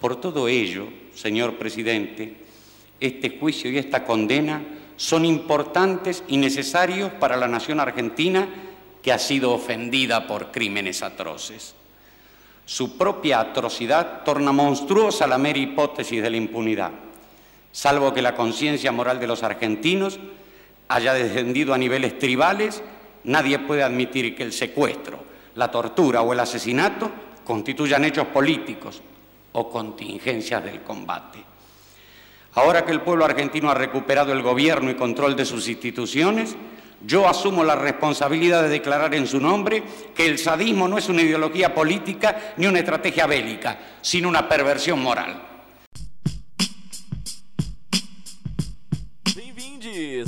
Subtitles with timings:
[0.00, 2.36] Por todo ello, señor presidente,
[3.00, 4.62] este juicio y esta condena
[4.96, 8.48] son importantes y necesarios para la nación argentina
[9.02, 11.74] que ha sido ofendida por crímenes atroces.
[12.64, 16.90] Su propia atrocidad torna monstruosa la mera hipótesis de la impunidad,
[17.72, 20.18] salvo que la conciencia moral de los argentinos
[20.88, 22.82] haya descendido a niveles tribales,
[23.24, 25.18] nadie puede admitir que el secuestro,
[25.54, 27.10] la tortura o el asesinato
[27.44, 29.02] constituyan hechos políticos
[29.52, 31.44] o contingencias del combate.
[32.54, 36.56] Ahora que el pueblo argentino ha recuperado el gobierno y control de sus instituciones,
[37.06, 39.82] yo asumo la responsabilidad de declarar en su nombre
[40.14, 45.00] que el sadismo no es una ideología política ni una estrategia bélica, sino una perversión
[45.00, 45.47] moral.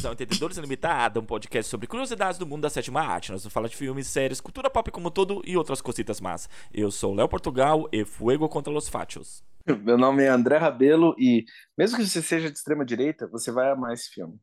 [0.01, 3.31] Bem-vindos ao Entendedores Limitado, um podcast sobre curiosidades do mundo da sétima arte.
[3.33, 6.49] Nós vamos falar de filmes, séries, cultura pop como todo e outras cositas más.
[6.73, 9.45] Eu sou Léo Portugal e Fuego contra los Fachos.
[9.67, 11.45] Meu nome é André Rabelo e,
[11.77, 14.39] mesmo que você seja de extrema direita, você vai amar esse filme.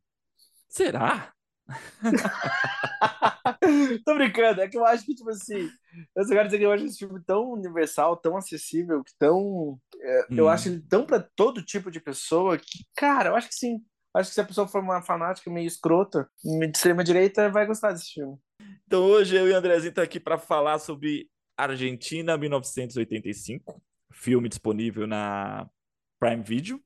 [0.68, 1.32] Será?
[4.06, 5.68] Tô brincando, é que eu acho que, tipo assim,
[6.14, 9.76] eu só quero dizer que eu acho esse filme tão universal, tão acessível, que tão.
[10.00, 10.48] é, Eu Hum.
[10.48, 13.80] acho ele tão pra todo tipo de pessoa que, cara, eu acho que sim.
[14.18, 17.92] Acho que se a pessoa for uma fanática meio escrota, de extrema direita, vai gostar
[17.92, 18.36] desse filme.
[18.84, 23.80] Então hoje eu e o Andrezinho estamos aqui para falar sobre Argentina 1985,
[24.12, 25.70] filme disponível na
[26.18, 26.82] Prime Video.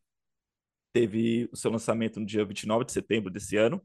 [0.95, 3.83] Teve o seu lançamento no dia 29 de setembro desse ano.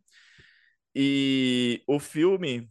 [0.94, 2.70] E o filme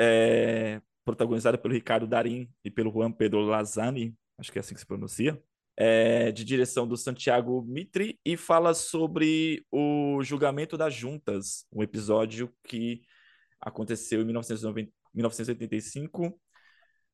[0.00, 4.80] é protagonizado pelo Ricardo Darín e pelo Juan Pedro Lazzani, acho que é assim que
[4.80, 5.38] se pronuncia,
[5.80, 12.52] é de direção do Santiago Mitri e fala sobre o julgamento das juntas, um episódio
[12.66, 13.02] que
[13.60, 16.38] aconteceu em 1990 1985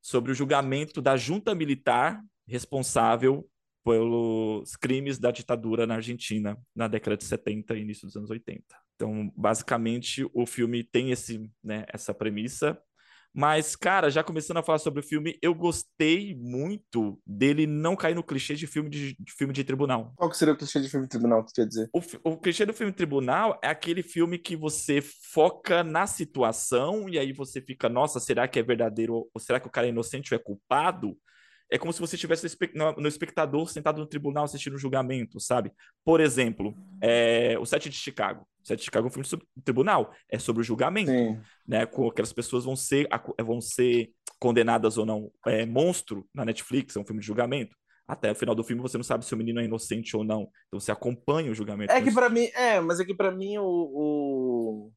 [0.01, 3.47] sobre o julgamento da junta militar responsável
[3.83, 8.63] pelos crimes da ditadura na Argentina na década de 70 e início dos anos 80.
[8.95, 12.79] Então, basicamente, o filme tem esse, né, essa premissa.
[13.37, 18.15] Mas, cara, já começando a falar sobre o filme, eu gostei muito dele não cair
[18.15, 20.13] no clichê de filme de, de filme de tribunal.
[20.15, 21.89] Qual que seria o clichê de filme de tribunal, que tu quer dizer?
[21.91, 27.19] O, o clichê do filme tribunal é aquele filme que você foca na situação e
[27.19, 30.33] aí você fica, nossa, será que é verdadeiro ou será que o cara é inocente
[30.33, 31.17] ou é culpado?
[31.69, 34.79] É como se você estivesse no espe- no no espectador sentado no tribunal assistindo o
[34.79, 35.73] julgamento, sabe?
[36.05, 38.47] Por exemplo, é, o Sete de Chicago.
[38.65, 41.39] O Sete de Chicago é um filme sobre o tribunal, é sobre o julgamento Sim.
[41.67, 41.85] né?
[41.85, 43.07] Com aquelas pessoas vão ser,
[43.45, 45.31] vão ser condenadas ou não.
[45.45, 47.75] É Monstro na Netflix, é um filme de julgamento.
[48.07, 50.49] Até o final do filme você não sabe se o menino é inocente ou não.
[50.67, 51.91] Então você acompanha o julgamento.
[51.91, 54.91] É que Mas- pra mim, é, mas é que pra mim o, o,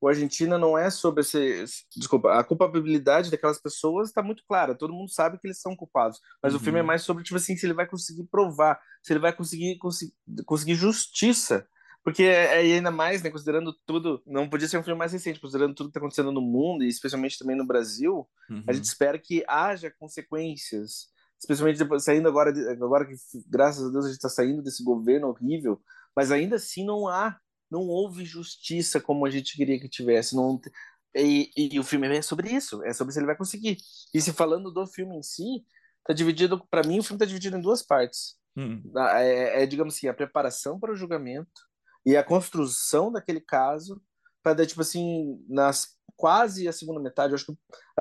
[0.00, 1.64] o Argentina não é sobre esse,
[1.96, 6.18] desculpa, a culpabilidade daquelas pessoas está muito clara, todo mundo sabe que eles são culpados,
[6.42, 6.62] mas o Uhum.
[6.64, 9.78] filme é mais sobre tipo assim, se ele vai conseguir provar, se ele vai conseguir
[9.78, 10.12] conseguir,
[10.44, 11.66] conseguir justiça,
[12.04, 15.40] porque é, é ainda mais, né, considerando tudo, não podia ser um filme mais recente,
[15.40, 18.64] considerando tudo que está acontecendo no mundo e especialmente também no Brasil, Uhum.
[18.68, 21.08] a gente espera que haja consequências,
[21.40, 23.14] especialmente depois, saindo agora, agora que,
[23.48, 25.80] graças a Deus, a gente está saindo desse governo horrível,
[26.14, 27.38] mas ainda assim não há,
[27.70, 30.36] não houve justiça como a gente queria que tivesse.
[30.36, 30.70] Não, te-
[31.14, 33.76] e, e o filme é sobre isso, é sobre se ele vai conseguir.
[34.14, 35.64] E se falando do filme em si,
[36.04, 38.36] tá dividido, para mim, o filme está dividido em duas partes.
[38.56, 38.82] Hum.
[38.92, 41.62] Na- É, é, digamos assim, a preparação para o julgamento
[42.04, 44.02] e a construção daquele caso
[44.42, 47.52] para dar, tipo assim, nas quase a segunda metade, acho que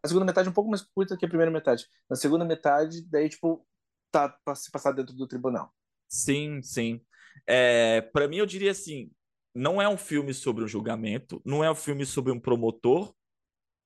[0.04, 1.88] a segunda metade é um pouco mais curta que a primeira metade.
[2.10, 3.66] Na segunda metade, daí, tipo,
[4.12, 5.74] tá se passar dentro do tribunal.
[6.08, 7.02] Sim, sim.
[7.48, 9.12] É, para mim, eu diria assim:
[9.54, 13.14] não é um filme sobre um julgamento, não é um filme sobre um promotor,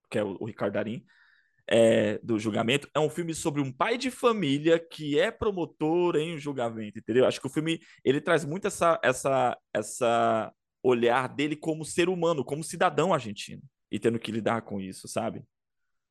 [0.09, 1.05] que é o, o Ricardo Darín,
[1.67, 6.35] é, do julgamento, é um filme sobre um pai de família que é promotor em
[6.35, 7.25] um julgamento, entendeu?
[7.25, 12.45] Acho que o filme ele traz muito essa, essa, essa olhar dele como ser humano,
[12.45, 15.43] como cidadão argentino, e tendo que lidar com isso, sabe?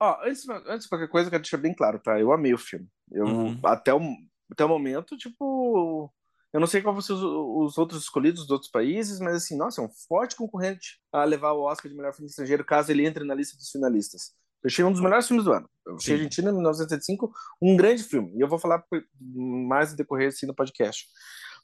[0.01, 2.19] Ó, antes, antes de qualquer coisa, eu quero deixar bem claro, tá?
[2.19, 2.89] Eu amei o filme.
[3.11, 3.61] Eu, Uhum.
[3.65, 4.01] até, o,
[4.51, 6.13] até o momento, tipo,
[6.53, 9.57] eu não sei qual vão ser os, os outros escolhidos dos outros países, mas assim,
[9.57, 13.07] nossa, é um forte concorrente a levar o Oscar de melhor filme estrangeiro, caso ele
[13.07, 14.35] entre na lista dos finalistas.
[14.65, 15.69] Eu achei um dos melhores filmes do ano.
[15.87, 16.23] Eu achei Sim.
[16.23, 17.31] Argentina, 1975,
[17.61, 18.33] um grande filme.
[18.35, 18.83] E eu vou falar
[19.21, 21.07] mais no decorrer assim no podcast.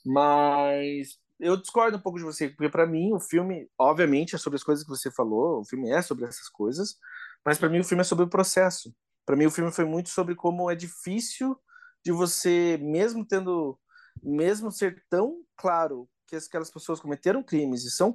[0.05, 4.59] Mas eu discordo um pouco de você, porque para mim o filme, obviamente, é sobre
[4.59, 6.99] as coisas que você falou, o filme é sobre essas coisas,
[7.45, 8.95] mas para mim o filme é sobre o processo.
[9.25, 11.59] Para mim o filme foi muito sobre como é difícil
[12.05, 13.79] de você, mesmo tendo,
[14.23, 18.13] mesmo ser tão claro que aquelas pessoas cometeram crimes e são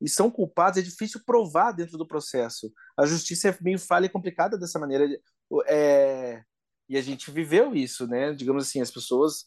[0.00, 2.72] e são culpados, é difícil provar dentro do processo.
[2.96, 5.06] A justiça é meio falha e complicada dessa maneira.
[5.66, 6.42] É,
[6.88, 8.32] e a gente viveu isso, né?
[8.32, 9.46] Digamos assim, as pessoas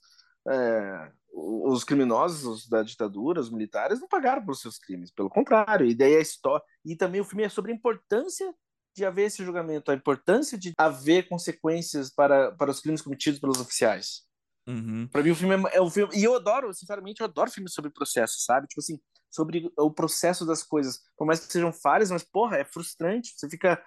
[0.49, 5.85] é, os criminosos da ditadura, os militares, não pagaram por seus crimes, pelo contrário.
[5.85, 6.63] E daí a história.
[6.83, 8.53] E também o filme é sobre a importância
[8.95, 13.59] de haver esse julgamento, a importância de haver consequências para, para os crimes cometidos pelos
[13.59, 14.23] oficiais.
[14.67, 15.07] Uhum.
[15.07, 16.17] Para mim, o filme é, é um filme.
[16.17, 18.67] E eu adoro, sinceramente, eu adoro filmes sobre processo, sabe?
[18.67, 21.01] Tipo assim, sobre o processo das coisas.
[21.17, 23.33] Por mais que sejam falhas, mas, porra, é frustrante.
[23.35, 23.83] Você fica.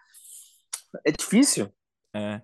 [1.04, 1.72] É difícil.
[2.14, 2.40] É.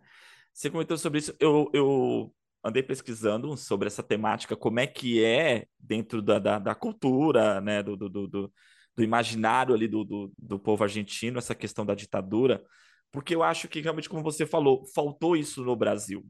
[0.53, 1.35] Você comentou sobre isso.
[1.39, 2.35] Eu, eu
[2.65, 7.83] andei pesquisando sobre essa temática, como é que é dentro da, da, da cultura, né,
[7.83, 8.53] do, do, do, do,
[8.99, 12.65] imaginário ali do, do, do povo argentino, essa questão da ditadura,
[13.13, 16.27] porque eu acho que realmente, como você falou, faltou isso no Brasil,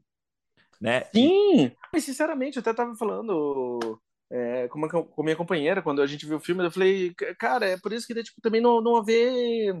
[0.79, 1.05] né?
[1.13, 3.99] Sim, e, sinceramente, eu até estava falando
[4.29, 7.65] é, com, uma, com minha companheira, quando a gente viu o filme, eu falei, cara,
[7.67, 9.73] é por isso que tipo, também não, não haver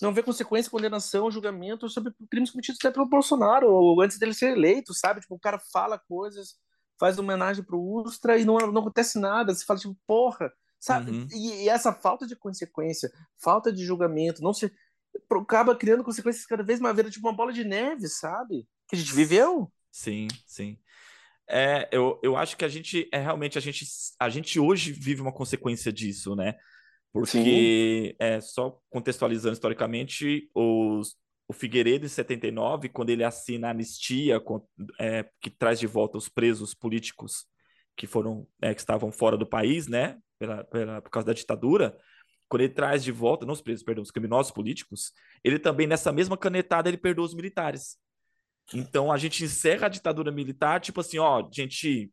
[0.00, 4.52] não haver consequência, condenação, julgamento sobre crimes cometidos até pelo Bolsonaro, ou antes dele ser
[4.52, 5.20] eleito, sabe?
[5.20, 6.56] Tipo, o cara fala coisas,
[6.98, 9.54] faz homenagem pro Ustra e não, não acontece nada.
[9.54, 11.12] Você fala, tipo, porra, sabe?
[11.12, 11.28] Uhum.
[11.30, 14.72] E, e, essa falta de consequência, falta de julgamento, não se
[15.30, 18.66] acaba criando consequências cada vez mais, tipo uma bola de neve, sabe?
[18.88, 19.70] Que a gente viveu.
[19.92, 20.78] Sim, sim.
[21.54, 23.84] É, eu, eu acho que a gente é realmente a gente
[24.18, 26.54] a gente hoje vive uma consequência disso, né?
[27.12, 31.14] Porque, é, só contextualizando historicamente, os,
[31.46, 34.42] o Figueiredo, em 79, quando ele assina a anistia,
[34.98, 37.46] é, que traz de volta os presos políticos
[37.94, 41.94] que foram é, que estavam fora do país, né, pela, pela, por causa da ditadura,
[42.48, 45.12] quando ele traz de volta, não os presos, perdão, os criminosos políticos,
[45.44, 47.98] ele também, nessa mesma canetada, ele perdoa os militares.
[48.74, 52.10] Então, a gente encerra a ditadura militar, tipo assim, ó, gente,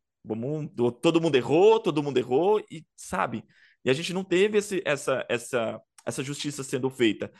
[1.01, 3.44] todo mundo errou, todo mundo errou, e sabe,
[3.84, 7.31] e a gente não teve esse, essa, essa, essa justiça sendo feita.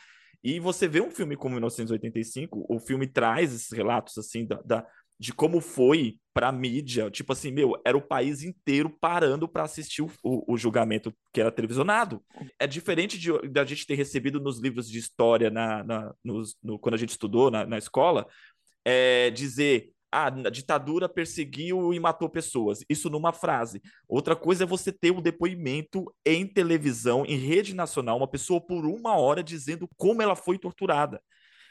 [0.42, 4.86] E você vê um filme como 1985, o filme traz esses relatos assim da, da
[5.20, 9.64] de como foi para a mídia, tipo assim, meu, era o país inteiro parando para
[9.64, 12.24] assistir o, o, o, julgamento que era televisionado.
[12.58, 16.78] É diferente de da gente ter recebido nos livros de história na, na nos, no,
[16.78, 18.26] quando a gente estudou na, na escola,
[18.84, 22.80] é, dizer ah, a ditadura perseguiu e matou pessoas.
[22.88, 23.80] Isso numa frase.
[24.08, 28.84] Outra coisa é você ter um depoimento em televisão, em rede nacional, uma pessoa por
[28.84, 31.22] uma hora dizendo como ela foi torturada.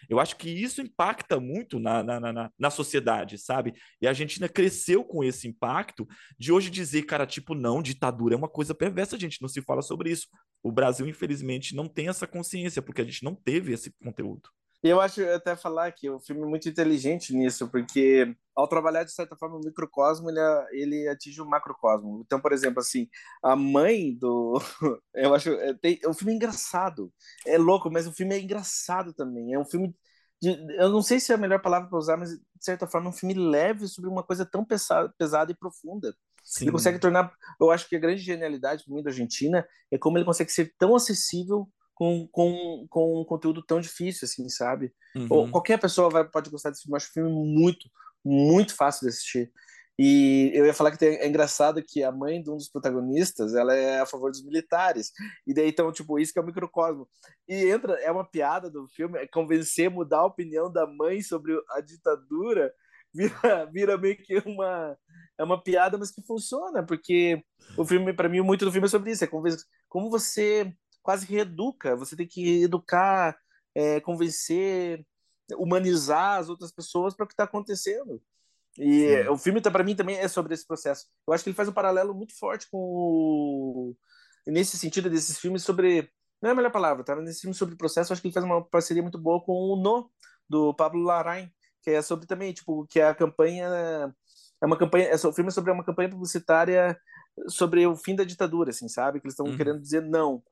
[0.07, 3.73] Eu acho que isso impacta muito na, na, na, na, sociedade, sabe?
[4.01, 6.07] E a Argentina cresceu com esse impacto
[6.37, 9.61] de hoje dizer, cara, tipo, não, ditadura é uma coisa perversa, a gente não se
[9.61, 10.27] fala sobre isso.
[10.63, 14.49] O Brasil, infelizmente, não tem essa consciência, porque a gente não teve esse conteúdo.
[14.81, 19.03] E eu acho até falar que o filme é muito inteligente nisso, porque ao trabalhar
[19.03, 20.39] de certa forma o microcosmo, ele,
[20.71, 22.21] ele atinge o macrocosmo.
[22.25, 23.09] Então, por exemplo, assim,
[23.43, 24.59] a mãe do.
[25.13, 25.49] Eu acho.
[25.51, 27.11] É, tem, o filme é engraçado.
[27.45, 29.53] É louco, mas o filme é engraçado também.
[29.53, 29.93] É um filme.
[30.41, 33.07] De, eu não sei se é a melhor palavra para usar, mas de certa forma
[33.07, 36.15] é um filme leve sobre uma coisa tão pesada, pesada e profunda.
[36.43, 36.65] Sim.
[36.65, 37.33] Ele consegue tornar.
[37.59, 40.73] Eu acho que a grande genialidade para mim da Argentina é como ele consegue ser
[40.77, 44.93] tão acessível com, com, com um conteúdo tão difícil, assim, sabe?
[45.13, 45.27] Uhum.
[45.29, 46.93] Ou qualquer pessoa vai, pode gostar desse filme.
[46.93, 47.89] Eu acho o filme muito,
[48.23, 49.51] muito fácil de assistir.
[49.99, 53.75] E eu ia falar que é engraçado que a mãe de um dos protagonistas, ela
[53.75, 55.11] é a favor dos militares.
[55.45, 57.05] E daí, então, tipo, isso que é o microcosmo.
[57.45, 61.51] E entra, é uma piada do filme, é convencer, mudar a opinião da mãe sobre
[61.71, 62.73] a ditadura,
[63.13, 64.97] vira, vira meio que uma,
[65.37, 67.43] é uma piada, mas que funciona, porque
[67.77, 71.95] o filme, para mim, muito do filme é sobre isso, é como você quase reeduca,
[71.95, 73.37] você tem que educar,
[73.75, 75.05] é, convencer,
[75.57, 78.21] humanizar as outras pessoas para o que está acontecendo.
[78.77, 79.29] E Sim.
[79.29, 81.07] o filme, tá, para mim, também é sobre esse processo.
[81.27, 83.95] Eu acho que ele faz um paralelo muito forte com o...
[84.47, 86.09] Nesse sentido, desses filmes sobre...
[86.41, 87.15] Não é a melhor palavra, tá?
[87.17, 89.75] Nesse filme sobre processo, eu acho que ele faz uma parceria muito boa com o
[89.75, 90.09] No,
[90.47, 91.51] do Pablo Larraín,
[91.81, 94.13] que é sobre também, tipo, que a campanha...
[94.61, 95.07] É uma campanha...
[95.07, 96.97] É, o filme é sobre uma campanha publicitária
[97.47, 99.19] sobre o fim da ditadura, assim, sabe?
[99.19, 99.57] Que eles estão uhum.
[99.57, 100.43] querendo dizer não.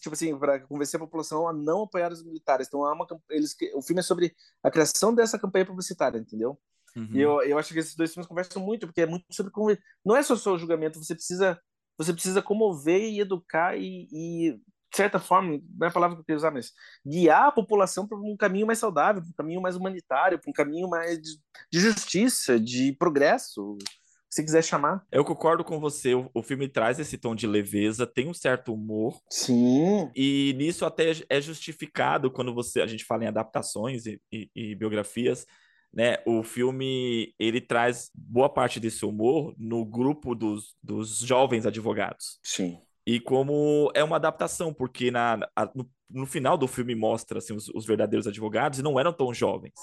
[0.00, 2.68] Tipo assim, para convencer a população a não apoiar os militares.
[2.68, 6.58] Então, há uma, eles, o filme é sobre a criação dessa campanha publicitária, entendeu?
[6.96, 7.08] Uhum.
[7.12, 9.76] E eu, eu acho que esses dois filmes conversam muito, porque é muito sobre como.
[10.04, 11.60] Não é só o julgamento, você precisa,
[11.96, 14.60] você precisa comover e educar e, e
[14.90, 16.72] de certa forma, não é a palavra que eu queria usar, mas
[17.06, 20.52] guiar a população para um caminho mais saudável, para um caminho mais humanitário, para um
[20.52, 21.38] caminho mais de,
[21.72, 23.78] de justiça, de progresso
[24.30, 25.04] se quiser chamar.
[25.10, 26.14] Eu concordo com você.
[26.14, 29.20] O, o, filme traz esse tom de leveza, tem um certo humor.
[29.28, 30.08] Sim.
[30.14, 34.74] E nisso até é justificado quando você a gente fala em adaptações e, e, e
[34.76, 35.46] biografias.
[35.92, 42.38] Né, o filme ele traz boa parte desse humor no grupo dos, dos jovens advogados.
[42.44, 42.78] Sim.
[43.04, 47.54] E como é uma adaptação, porque na, a, no, no, final do filme mostra assim,
[47.54, 49.74] os, os verdadeiros advogados e não eram tão jovens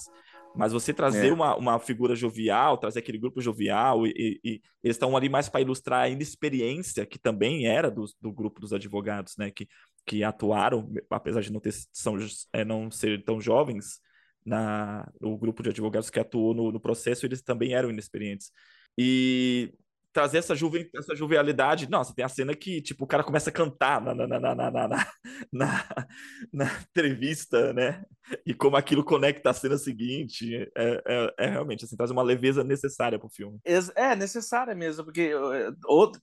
[0.56, 1.34] Mas você trazer é.
[1.34, 5.48] uma, uma figura jovial, trazer aquele grupo jovial, e, e, e eles estão ali mais
[5.50, 9.52] para ilustrar a inexperiência, que também era do, do grupo dos advogados, né?
[9.52, 9.68] Que,
[10.06, 12.18] que atuaram, apesar de não, ter, são,
[12.54, 14.00] é, não ser tão jovens,
[14.48, 18.52] na, no grupo de advogados que atuou no, no processo, eles também eram inexperientes.
[18.98, 19.74] E
[20.18, 21.88] trazer essa, juve, essa jovialidade.
[21.88, 24.72] Nossa, tem a cena que, tipo, o cara começa a cantar na, na, na, na,
[24.72, 24.88] na,
[25.54, 26.08] na,
[26.52, 28.04] na entrevista, né?
[28.44, 30.68] E como aquilo conecta a cena seguinte.
[30.76, 33.60] É, é, é realmente, assim, traz uma leveza necessária pro filme.
[33.64, 35.34] É, necessária mesmo, porque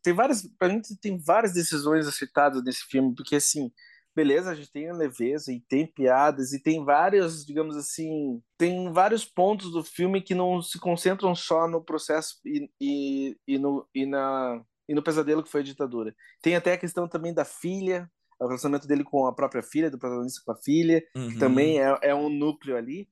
[0.03, 3.71] tem várias, pra mim, tem várias decisões acertadas nesse filme, porque, assim,
[4.15, 8.93] beleza, a gente tem a leveza e tem piadas e tem vários, digamos assim, tem
[8.93, 13.87] vários pontos do filme que não se concentram só no processo e, e, e, no,
[13.95, 16.15] e, na, e no pesadelo que foi a ditadura.
[16.41, 19.99] Tem até a questão também da filha, o relacionamento dele com a própria filha, do
[19.99, 21.31] protagonista com a filha, uhum.
[21.31, 23.09] que também é, é um núcleo ali.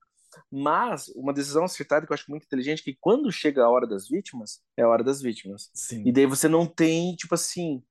[0.50, 4.08] Mas uma decisão acertada que eu acho muito inteligente que quando chega a hora das
[4.08, 5.70] vítimas, é a hora das vítimas.
[5.74, 6.02] Sim.
[6.06, 7.82] E daí você não tem, tipo assim,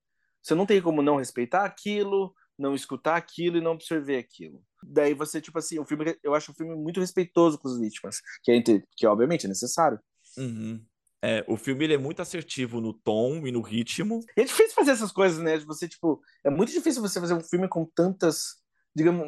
[0.42, 4.64] você não tem como não respeitar aquilo, não escutar aquilo e não absorver aquilo.
[4.84, 8.22] Daí você, tipo assim, o filme, eu acho o filme muito respeitoso com as vítimas,
[8.44, 8.62] que, é,
[8.96, 10.00] que obviamente é necessário.
[10.38, 10.84] Uhum.
[11.24, 14.22] É, o filme ele é muito assertivo no tom e no ritmo.
[14.36, 15.58] É difícil fazer essas coisas, né?
[15.60, 18.56] Você, tipo, é muito difícil você fazer um filme com tantas,
[18.96, 19.24] digamos,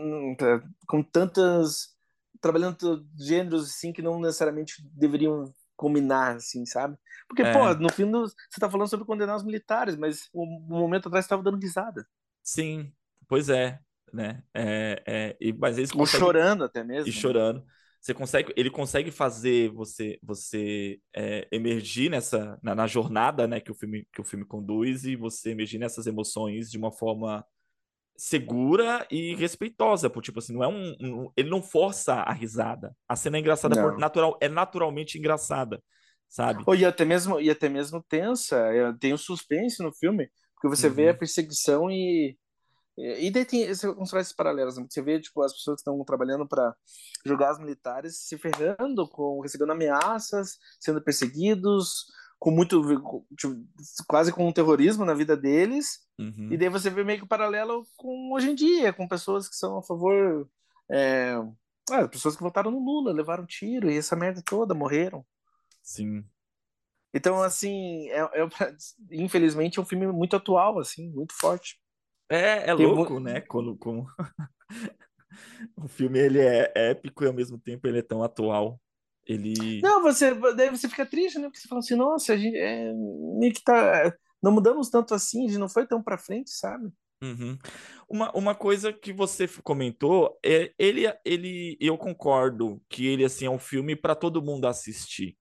[0.87, 1.89] com tantas,
[2.41, 6.97] trabalhando gêneros, assim, que não necessariamente deveriam combinar, assim, sabe?
[7.27, 7.53] Porque, é.
[7.53, 11.07] pô, no fim, do, você tá falando sobre condenar os militares, mas um, um momento
[11.07, 12.07] atrás você tava dando risada.
[12.41, 12.91] Sim,
[13.27, 13.79] Pois é,
[14.13, 14.43] né?
[14.53, 17.09] É, é, e, mas eles Ou chorando até mesmo.
[17.09, 17.19] E né?
[17.19, 17.63] chorando.
[17.99, 23.71] Você consegue, ele consegue fazer você você é, emergir nessa na, na, jornada, né, que
[23.71, 27.45] o filme que o filme conduz e você emergir nessas emoções de uma forma
[28.17, 32.93] segura e respeitosa, por tipo assim, não é um, um ele não força a risada.
[33.07, 35.81] A cena é engraçada por natural, é naturalmente engraçada,
[36.27, 36.61] sabe?
[36.77, 40.67] E até mesmo e até mesmo tensa, é, tem o um suspense no filme, porque
[40.67, 40.93] você uhum.
[40.93, 42.37] vê a perseguição e
[42.97, 44.85] e daí tem uns esses paralelos, né?
[44.87, 46.75] Você vê, tipo, as pessoas que estão trabalhando para
[47.25, 52.05] julgar os militares se ferrando, com, recebendo ameaças, sendo perseguidos,
[52.37, 52.81] com muito,
[53.37, 53.55] tipo,
[54.07, 56.05] quase com um terrorismo na vida deles.
[56.19, 56.49] Uhum.
[56.51, 59.55] E daí você vê meio que o paralelo com hoje em dia, com pessoas que
[59.55, 60.47] são a favor.
[60.91, 61.35] É,
[61.89, 65.25] ah, pessoas que votaram no Lula, levaram tiro e essa merda toda, morreram.
[65.81, 66.23] Sim.
[67.13, 68.47] Então, assim, é, é,
[69.11, 71.79] infelizmente é um filme muito atual, assim, muito forte.
[72.33, 73.41] É, é louco, né?
[73.41, 74.07] Quando, como...
[75.77, 78.79] o filme ele é épico e ao mesmo tempo ele é tão atual.
[79.25, 79.81] Ele.
[79.81, 81.45] Não, você, daí você fica triste, né?
[81.45, 82.91] Porque você fala assim, nossa, a gente é,
[83.39, 84.13] meio que tá.
[84.41, 86.91] Não mudamos tanto assim, a gente não foi tão pra frente, sabe?
[87.23, 87.57] Uhum.
[88.09, 93.49] Uma, uma coisa que você comentou, é, ele, ele, eu concordo que ele assim é
[93.49, 95.37] um filme para todo mundo assistir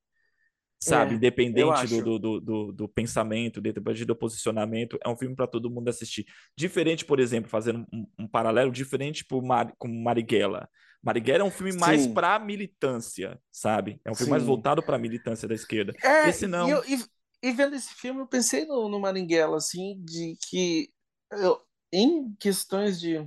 [0.82, 1.12] sabe?
[1.12, 5.70] É, Independente do, do, do, do, pensamento, independente do posicionamento, é um filme para todo
[5.70, 6.26] mundo assistir.
[6.56, 10.68] Diferente, por exemplo, fazendo um, um paralelo, diferente por Mar, com Marighella.
[11.02, 11.78] Marighella é um filme Sim.
[11.78, 14.00] mais para militância, sabe?
[14.04, 14.30] É um filme Sim.
[14.30, 15.92] mais voltado para a militância da esquerda.
[16.02, 16.68] É, esse não.
[16.68, 17.04] E, eu, e,
[17.44, 20.90] e, vendo esse filme, eu pensei no, no Marighella, assim, de que
[21.30, 21.60] eu,
[21.92, 23.24] em questões de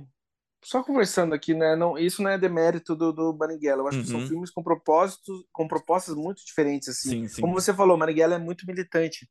[0.66, 1.76] só conversando aqui, né?
[1.76, 3.82] Não, isso não é demérito do, do Marighella.
[3.82, 4.02] Eu acho uhum.
[4.02, 4.26] que são uhum.
[4.26, 7.22] filmes com propósitos, com propostas muito diferentes, assim.
[7.22, 7.40] Sim, sim.
[7.40, 9.30] Como você falou, Marighella é muito militante.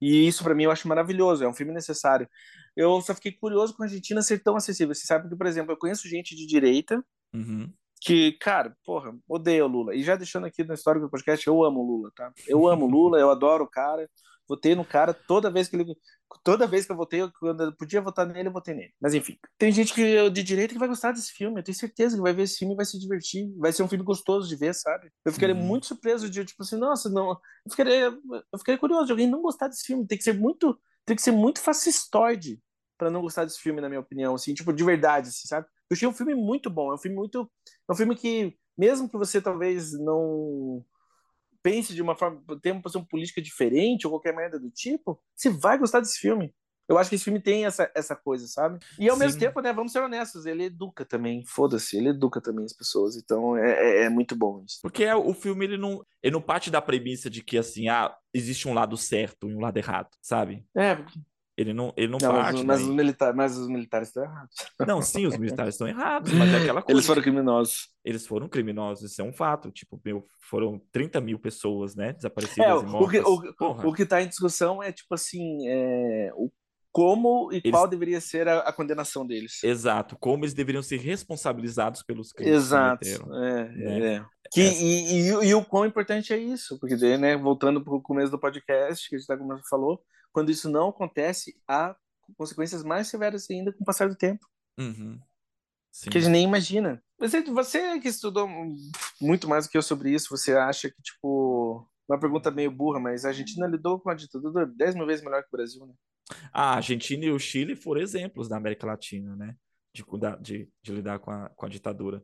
[0.00, 1.44] E isso, para mim, eu acho maravilhoso.
[1.44, 2.28] É um filme necessário.
[2.76, 4.92] Eu só fiquei curioso com a Argentina ser tão acessível.
[4.92, 7.00] Você sabe que, por exemplo, eu conheço gente de direita
[7.32, 7.72] uhum.
[8.00, 9.94] que, cara, porra, odeia o Lula.
[9.94, 12.32] E já deixando aqui na história do podcast, eu amo o Lula, tá?
[12.48, 14.10] Eu amo o Lula, eu adoro o cara.
[14.48, 15.94] Votei no cara toda vez que ele
[16.42, 18.92] toda vez que eu votei, quando eu podia votar nele, eu votei nele.
[19.00, 21.60] Mas enfim, tem gente que de direita que vai gostar desse filme.
[21.60, 23.52] Eu tenho certeza que vai ver esse filme e vai se divertir.
[23.58, 25.10] Vai ser um filme gostoso de ver, sabe?
[25.24, 25.62] Eu ficaria uhum.
[25.62, 27.30] muito surpreso de, tipo assim, nossa, não.
[27.30, 28.18] Eu ficaria,
[28.52, 30.06] eu ficaria curioso de alguém não gostar desse filme.
[30.06, 32.60] Tem que ser muito, tem que ser muito fascistoide
[32.98, 35.66] para não gostar desse filme, na minha opinião, assim, tipo, de verdade, assim, sabe?
[35.90, 36.92] Eu achei um filme muito bom.
[36.92, 37.50] É um filme muito.
[37.88, 40.84] É um filme que, mesmo que você talvez não
[41.62, 45.50] pense de uma forma, tem uma posição política diferente ou qualquer merda do tipo, você
[45.50, 46.54] vai gostar desse filme.
[46.88, 48.78] Eu acho que esse filme tem essa, essa coisa, sabe?
[48.98, 49.22] E ao Sim.
[49.22, 53.16] mesmo tempo, né, vamos ser honestos, ele educa também, foda-se, ele educa também as pessoas,
[53.16, 54.78] então é, é, é muito bom isso.
[54.82, 58.14] Porque é, o filme, ele não, ele não parte da premissa de que, assim, ah,
[58.34, 60.66] existe um lado certo e um lado errado, sabe?
[60.76, 61.02] É,
[61.56, 62.64] ele não, ele não, não parte.
[62.64, 64.54] Mas, mas, os milita mas os militares estão errados.
[64.86, 66.92] Não, sim, os militares estão errados, mas é aquela coisa.
[66.96, 67.88] Eles foram criminosos.
[68.04, 69.70] Eles foram criminosos, isso é um fato.
[69.70, 72.12] Tipo, meu, foram 30 mil pessoas, né?
[72.12, 73.22] Desaparecidas é, e mortas.
[73.24, 76.50] O que, o, o que tá em discussão é, tipo assim, é, o
[76.92, 77.70] como e eles...
[77.70, 79.64] qual deveria ser a, a, condenação deles.
[79.64, 83.02] Exato, como eles deveriam ser responsabilizados pelos crimes Exato.
[83.02, 83.44] que cometeram.
[83.44, 84.14] É, né?
[84.16, 84.24] é.
[84.52, 88.30] Que, e, e, e, o quão importante é isso, porque, né, voltando para o começo
[88.30, 89.38] do podcast, que a gente tá,
[89.70, 91.96] falou, quando isso não acontece, há
[92.36, 94.46] consequências mais severas ainda com o passar do tempo.
[94.78, 95.20] Uhum.
[96.10, 97.02] Que a gente nem imagina.
[97.18, 98.48] Você, você que estudou
[99.20, 102.98] muito mais do que eu sobre isso, você acha que, tipo, uma pergunta meio burra,
[102.98, 105.94] mas a Argentina lidou com a ditadura 10 mil vezes melhor que o Brasil, né?
[106.52, 109.54] A Argentina e o Chile foram exemplos da América Latina, né?
[109.94, 110.02] De,
[110.40, 112.22] de, de lidar com a, com a ditadura.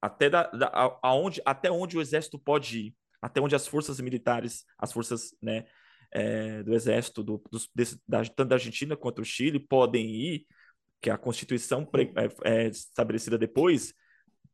[0.00, 4.64] Até, da, da, aonde, até onde o exército pode ir, até onde as forças militares,
[4.78, 5.66] as forças né,
[6.10, 10.46] é, do exército, do, dos, desse, da, tanto da Argentina quanto do Chile, podem ir,
[11.00, 13.94] que a Constituição pre, é, é, estabelecida depois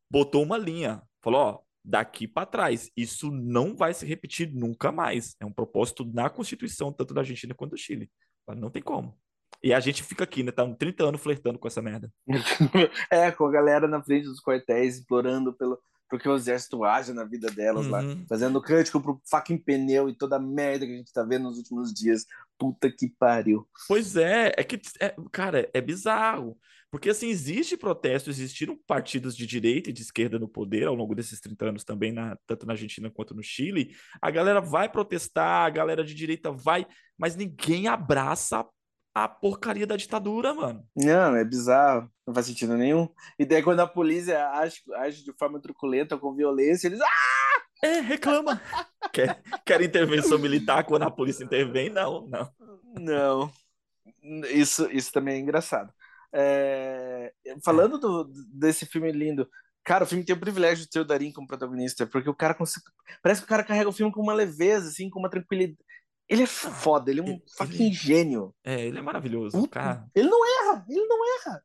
[0.09, 5.35] botou uma linha, falou, ó, daqui para trás, isso não vai se repetir nunca mais.
[5.39, 8.09] É um propósito na Constituição, tanto da Argentina quanto do Chile.
[8.57, 9.17] Não tem como.
[9.63, 10.51] E a gente fica aqui, né?
[10.51, 12.11] Tá 30 anos flertando com essa merda.
[13.09, 17.23] é, com a galera na frente dos quartéis, implorando pelo, porque o exército haja na
[17.23, 17.91] vida delas uhum.
[17.91, 21.43] lá, fazendo cântico pro fucking pneu e toda a merda que a gente tá vendo
[21.43, 22.25] nos últimos dias.
[22.57, 23.67] Puta que pariu.
[23.87, 26.57] Pois é, é que, é, cara, é bizarro.
[26.95, 31.13] Porque, assim, existe protesto, existiram partidos de direita e de esquerda no poder ao longo
[31.13, 33.93] desses 30 anos também, na, tanto na Argentina quanto no Chile.
[34.21, 38.65] A galera vai protestar, a galera de direita vai, mas ninguém abraça a
[39.27, 40.85] porcaria da ditadura, mano.
[40.95, 43.07] Não, é bizarro, não faz sentido nenhum.
[43.39, 46.99] E daí quando a polícia age, age de forma truculenta, com violência, eles.
[47.01, 47.55] Ah!
[47.83, 48.61] É, reclama.
[49.13, 51.89] quer, quer intervenção militar quando a polícia intervém?
[51.89, 52.51] Não, não.
[52.99, 53.53] Não.
[54.51, 55.93] Isso, isso também é engraçado.
[56.33, 57.31] É,
[57.63, 59.47] falando do, desse filme lindo,
[59.83, 62.53] cara, o filme tem o privilégio de ter o Darim como protagonista, porque o cara
[62.53, 62.85] consegue,
[63.21, 65.77] parece que o cara carrega o filme com uma leveza, assim, com uma tranquilidade.
[66.27, 68.55] Ele é foda, ele é um ele, fucking gênio.
[68.63, 70.07] É, ele é maravilhoso, cara.
[70.15, 71.63] Ele não erra, ele não erra.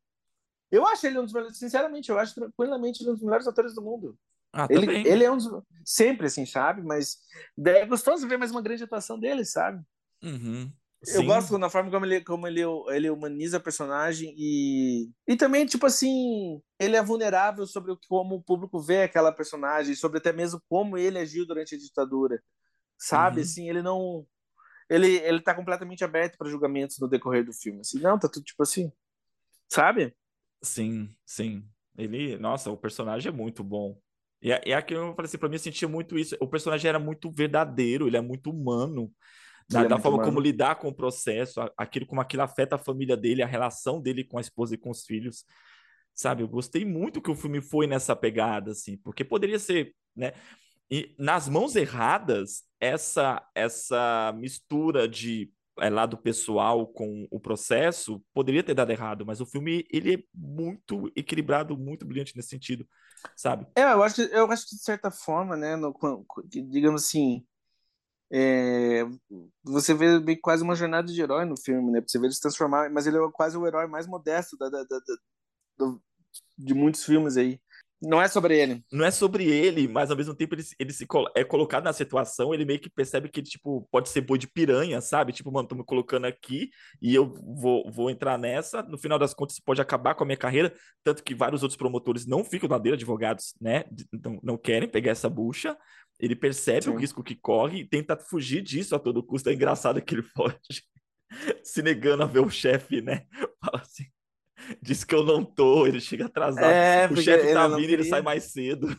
[0.71, 3.75] Eu acho ele um dos melhores, sinceramente, eu acho tranquilamente ele um dos melhores atores
[3.75, 4.17] do mundo.
[4.53, 5.63] Ah, ele, ele é um dos.
[5.85, 6.83] Sempre assim, sabe?
[6.83, 7.19] Mas
[7.65, 9.83] é gostoso ver mais uma grande atuação dele, sabe?
[10.23, 10.71] Uhum.
[11.03, 11.27] Eu Sim.
[11.27, 15.87] gosto da forma como ele, como ele, ele humaniza a personagem e, e também, tipo
[15.87, 20.99] assim, ele é vulnerável sobre como o público vê aquela personagem, sobre até mesmo como
[20.99, 22.43] ele agiu durante a ditadura,
[22.99, 23.39] sabe?
[23.39, 23.43] Uhum.
[23.43, 24.27] Assim, ele não.
[24.91, 27.81] Ele, ele tá completamente aberto para julgamentos no decorrer do filme.
[27.81, 28.93] Assim, não, tá tudo tipo assim,
[29.73, 30.15] sabe?
[30.61, 31.65] Sim, sim.
[31.97, 33.99] Ele, nossa, o personagem é muito bom.
[34.43, 36.37] E é, é aquilo que eu falei assim, pra mim eu sentia muito isso.
[36.41, 39.13] O personagem era muito verdadeiro, ele é muito humano
[39.69, 40.31] da, da forma humano.
[40.33, 44.25] como lidar com o processo, aquilo como aquilo afeta a família dele, a relação dele
[44.25, 45.45] com a esposa e com os filhos.
[46.13, 50.33] Sabe, eu gostei muito que o filme foi nessa pegada, assim, porque poderia ser, né?
[50.91, 58.63] E nas mãos erradas, essa essa mistura de é, lado pessoal com o processo poderia
[58.63, 62.87] ter dado errado, mas o filme ele é muito equilibrado, muito brilhante nesse sentido,
[63.37, 63.67] sabe?
[63.77, 65.95] É, eu acho, eu acho que de certa forma, né, no,
[66.51, 67.47] digamos assim,
[68.33, 69.05] é,
[69.63, 72.01] você vê quase uma jornada de herói no filme, né?
[72.07, 74.85] Você vê ele se transformar, mas ele é quase o herói mais modesto da, da,
[74.85, 74.99] da,
[75.79, 75.97] da
[76.57, 77.61] de muitos filmes aí.
[78.03, 78.83] Não é sobre ele.
[78.91, 82.55] Não é sobre ele, mas ao mesmo tempo ele, ele se é colocado na situação,
[82.55, 85.33] ele meio que percebe que ele, tipo, pode ser boi de piranha, sabe?
[85.33, 88.83] Tipo, mano, tô me colocando aqui e eu vou, vou entrar nessa.
[88.83, 90.73] No final das contas, isso pode acabar com a minha carreira.
[91.05, 93.85] Tanto que vários outros promotores não ficam na dele, advogados, né?
[94.13, 95.77] Não, não querem pegar essa bucha.
[96.19, 96.91] Ele percebe Sim.
[96.91, 99.51] o risco que corre e tenta fugir disso a todo custo.
[99.51, 100.57] É engraçado que ele foge,
[101.63, 103.27] se negando a ver o chefe, né?
[103.63, 104.05] Fala assim,
[104.83, 106.65] diz que eu não tô, ele chega atrasado.
[106.65, 108.95] É, o chefe tá vindo ele sai mais cedo.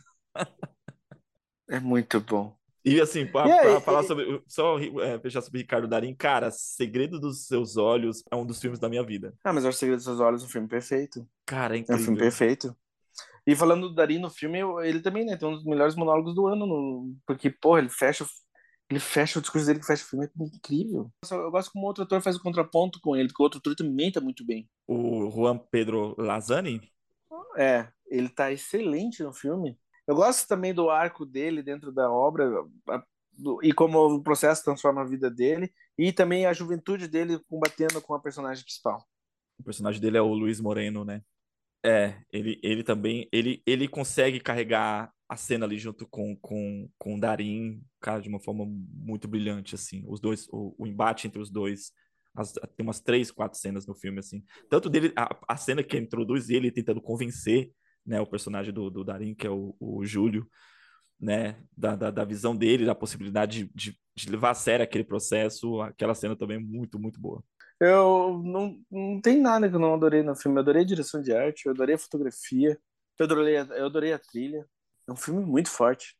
[1.68, 2.54] É muito bom.
[2.84, 4.42] E assim, para falar sobre.
[4.46, 8.80] Só é, fechar sobre Ricardo Darim, cara, Segredo dos Seus Olhos é um dos filmes
[8.80, 9.32] da minha vida.
[9.44, 11.26] Ah, mas eu acho Segredo dos Seus Olhos é um filme perfeito.
[11.46, 11.96] Cara, é incrível.
[11.96, 12.76] É um filme perfeito.
[13.46, 16.46] E falando do Dari no filme, ele também, né, tem um dos melhores monólogos do
[16.46, 18.24] ano, no, porque, porra, ele fecha,
[18.92, 21.10] ele fecha o discurso dele que fecha o filme, é incrível.
[21.30, 23.74] Eu gosto como o outro ator faz o contraponto com ele, porque o outro ator
[23.74, 24.68] também tá muito bem.
[24.86, 26.92] O Juan Pedro Lazani?
[27.56, 29.78] É, ele tá excelente no filme.
[30.06, 32.46] Eu gosto também do arco dele dentro da obra,
[32.90, 33.02] a,
[33.32, 38.00] do, e como o processo transforma a vida dele, e também a juventude dele combatendo
[38.02, 39.02] com a personagem principal.
[39.58, 41.22] O personagem dele é o Luiz Moreno, né?
[41.84, 47.18] É, ele, ele também, ele, ele consegue carregar a cena ali junto com, com, com
[47.18, 50.04] Darim, cara, de uma forma muito brilhante, assim.
[50.06, 51.90] Os dois, o, o embate entre os dois,
[52.34, 54.44] as, tem umas três, quatro cenas no filme, assim.
[54.68, 57.72] Tanto dele, a, a cena que introduz ele tentando convencer,
[58.04, 60.46] né, o personagem do, do Darim, que é o, o Júlio,
[61.18, 65.04] né, da, da, da, visão dele, da possibilidade de, de, de levar a sério aquele
[65.04, 67.42] processo, aquela cena também é muito, muito boa.
[67.80, 70.58] Eu não, não tem nada que eu não adorei no filme.
[70.58, 72.78] Eu adorei a direção de arte, eu adorei a fotografia,
[73.18, 74.68] eu adorei eu adorei a trilha.
[75.12, 76.16] É um filme muito forte.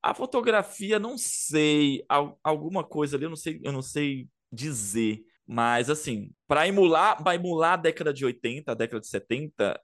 [0.00, 2.04] A fotografia, não sei,
[2.42, 5.22] alguma coisa ali, eu não sei, eu não sei dizer.
[5.46, 9.80] Mas, assim, para emular, para emular a década de 80, a década de 70,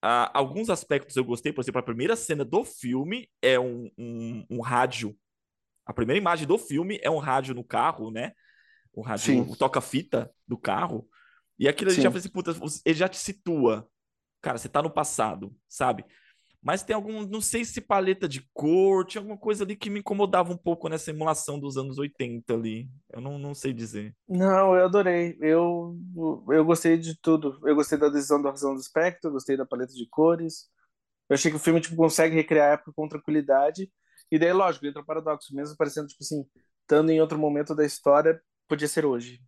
[0.00, 1.52] alguns aspectos eu gostei.
[1.52, 5.18] Por exemplo, a primeira cena do filme é um, um, um rádio.
[5.84, 8.32] A primeira imagem do filme é um rádio no carro, né?
[8.92, 11.08] O rádio, toca-fita do carro.
[11.58, 13.88] E aquilo ele já faz assim, puta, ele já te situa.
[14.40, 16.04] Cara, você tá no passado, sabe?
[16.60, 20.00] Mas tem algum, não sei se paleta de cor, tinha alguma coisa ali que me
[20.00, 22.90] incomodava um pouco nessa emulação dos anos 80 ali.
[23.12, 24.14] Eu não, não sei dizer.
[24.28, 25.38] Não, eu adorei.
[25.40, 25.96] Eu,
[26.48, 27.60] eu gostei de tudo.
[27.64, 30.68] Eu gostei da decisão da razão do espectro, gostei da paleta de cores.
[31.28, 33.90] Eu achei que o filme tipo, consegue recriar a época com tranquilidade.
[34.30, 36.44] E daí, lógico, entra o paradoxo, mesmo parecendo, tipo assim,
[36.82, 39.40] estando em outro momento da história, podia ser hoje.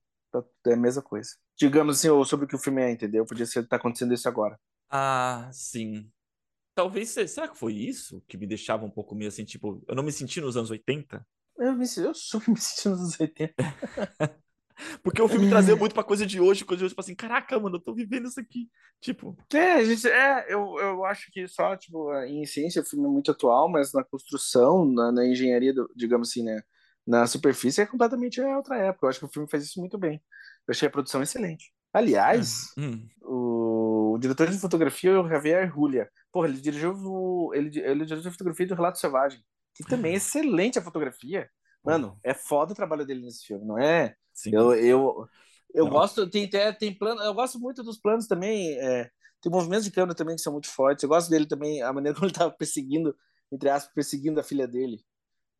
[0.67, 1.31] É a mesma coisa.
[1.59, 3.27] Digamos assim, ou sobre o que o filme é, entendeu?
[3.27, 4.59] Podia ser tá acontecendo isso agora.
[4.89, 6.09] Ah, sim
[6.75, 7.11] talvez.
[7.11, 10.13] Será que foi isso que me deixava um pouco meio assim, tipo, eu não me
[10.13, 11.27] senti nos anos 80?
[11.59, 13.55] Eu, me, eu super me senti nos anos 80.
[15.03, 17.59] Porque o filme trazia muito pra coisa de hoje, coisa de hoje, tipo assim, caraca,
[17.59, 18.69] mano, eu tô vivendo isso aqui.
[19.01, 19.37] Tipo.
[19.53, 23.31] É, gente, é eu, eu acho que só, tipo, em ciência o filme é muito
[23.31, 26.63] atual, mas na construção, na, na engenharia, do, digamos assim, né?
[27.07, 29.07] Na superfície é completamente outra época.
[29.07, 30.23] Eu acho que o filme faz isso muito bem.
[30.67, 31.73] Eu achei a produção excelente.
[31.93, 33.07] Aliás, hum.
[33.23, 36.09] o, o, diretor de fotografia é o Javier Julia.
[36.33, 39.41] Porra, ele dirigiu o, ele, ele dirigiu a fotografia do Relato Selvagem,
[39.75, 41.49] que também é excelente a fotografia.
[41.85, 44.15] Mano, é foda o trabalho dele nesse filme, não é?
[44.33, 44.55] Sim.
[44.55, 45.27] Eu, eu,
[45.75, 48.79] eu gosto, tem, tem, tem plano, eu gosto muito dos planos também.
[48.79, 51.03] É, tem movimentos de câmera também que são muito fortes.
[51.03, 53.17] Eu gosto dele também, a maneira como ele tava perseguindo,
[53.51, 55.03] entre aspas, perseguindo a filha dele.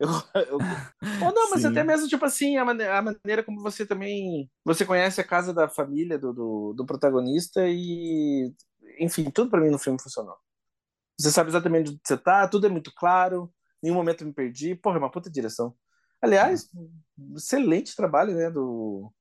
[0.01, 0.09] Eu,
[0.41, 0.57] eu...
[1.27, 1.67] Ou não, mas Sim.
[1.67, 4.49] até mesmo, tipo assim, a, maneira, a maneira como você também.
[4.65, 8.51] Você conhece a casa da família do, do, do protagonista e.
[8.99, 10.35] Enfim, tudo para mim no filme funcionou.
[11.19, 14.73] Você sabe exatamente onde você tá, tudo é muito claro, nenhum momento eu me perdi.
[14.73, 15.75] Porra, é uma puta direção.
[16.19, 16.67] Aliás,
[17.35, 19.11] excelente trabalho, né, do,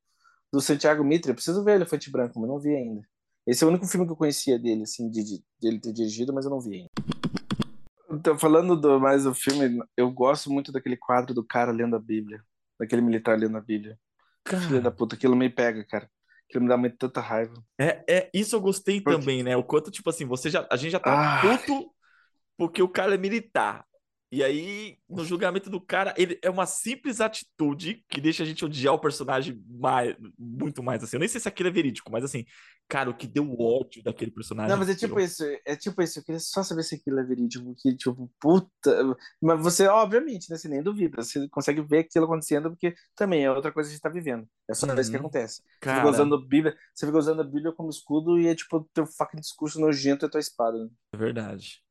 [0.51, 1.31] do Santiago Mitre.
[1.31, 3.03] Eu preciso ver Elefante Branco, mas não vi ainda.
[3.47, 5.93] Esse é o único filme que eu conhecia dele, assim, de, de, de ele ter
[5.93, 7.20] dirigido, mas eu não vi ainda.
[8.23, 12.01] Tô falando do, mais do filme, eu gosto muito daquele quadro do cara lendo a
[12.01, 12.43] Bíblia.
[12.79, 13.99] Daquele militar lendo a Bíblia.
[14.45, 14.63] Cara.
[14.63, 16.11] Filha da puta, aquilo me pega, cara.
[16.49, 17.55] Aquilo me dá muito tanta raiva.
[17.79, 19.19] É, é isso eu gostei porque...
[19.19, 19.57] também, né?
[19.57, 21.41] O quanto, tipo assim, você já, a gente já tá ah.
[21.41, 21.93] puto
[22.57, 23.85] porque o cara é militar.
[24.33, 28.65] E aí, no julgamento do cara, ele é uma simples atitude que deixa a gente
[28.65, 31.17] odiar o personagem mais, muito mais assim.
[31.17, 32.45] Eu nem sei se aquilo é verídico, mas assim,
[32.89, 34.71] cara, o que deu ódio daquele personagem.
[34.71, 37.25] Não, mas é tipo isso, é tipo isso, eu queria só saber se aquilo é
[37.25, 39.17] verídico, que tipo, puta.
[39.43, 40.57] Mas você, obviamente, né?
[40.57, 43.97] Você nem duvida, você consegue ver aquilo acontecendo, porque também é outra coisa que a
[43.97, 44.47] gente tá vivendo.
[44.69, 45.01] É só uhum.
[45.01, 45.63] isso que acontece.
[45.81, 45.97] Cara...
[45.97, 48.89] Você fica usando a Bíblia, você fica usando a Bíblia como escudo e é tipo
[48.95, 50.79] teu fucking discurso nojento é tua espada.
[50.79, 50.89] Né?
[51.15, 51.83] É verdade.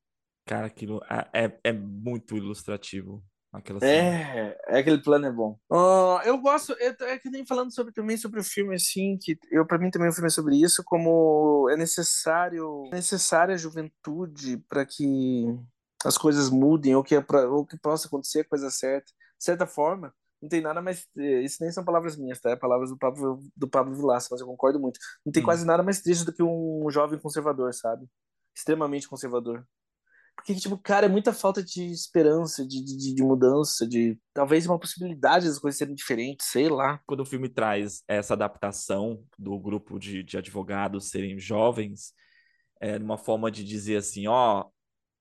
[0.49, 3.23] Cara, aquilo é, é, é muito ilustrativo.
[3.53, 5.59] Aquela é, é, aquele plano é bom.
[5.71, 9.38] Uh, eu gosto, é, é que nem falando sobre também sobre o filme assim, que
[9.51, 14.57] eu para mim também o filme é sobre isso, como é necessário, necessária a juventude
[14.67, 15.45] para que
[16.03, 19.12] as coisas mudem ou que é pra, ou que possa acontecer a coisa certa.
[19.38, 22.49] De certa forma, não tem nada mais, isso nem são palavras minhas, tá?
[22.49, 24.99] É palavras do Pablo do Pablo Vilaça, mas eu concordo muito.
[25.23, 25.45] Não tem hum.
[25.45, 28.07] quase nada mais triste do que um jovem conservador, sabe?
[28.55, 29.63] Extremamente conservador.
[30.39, 34.80] Porque, tipo, cara, é muita falta de esperança, de, de, de, mudança, de talvez uma
[34.80, 37.02] possibilidade das coisas serem diferentes, sei lá.
[37.06, 42.13] Quando o filme traz essa adaptação do grupo de, de advogados serem jovens,
[42.80, 44.65] é uma forma de dizer assim, ó,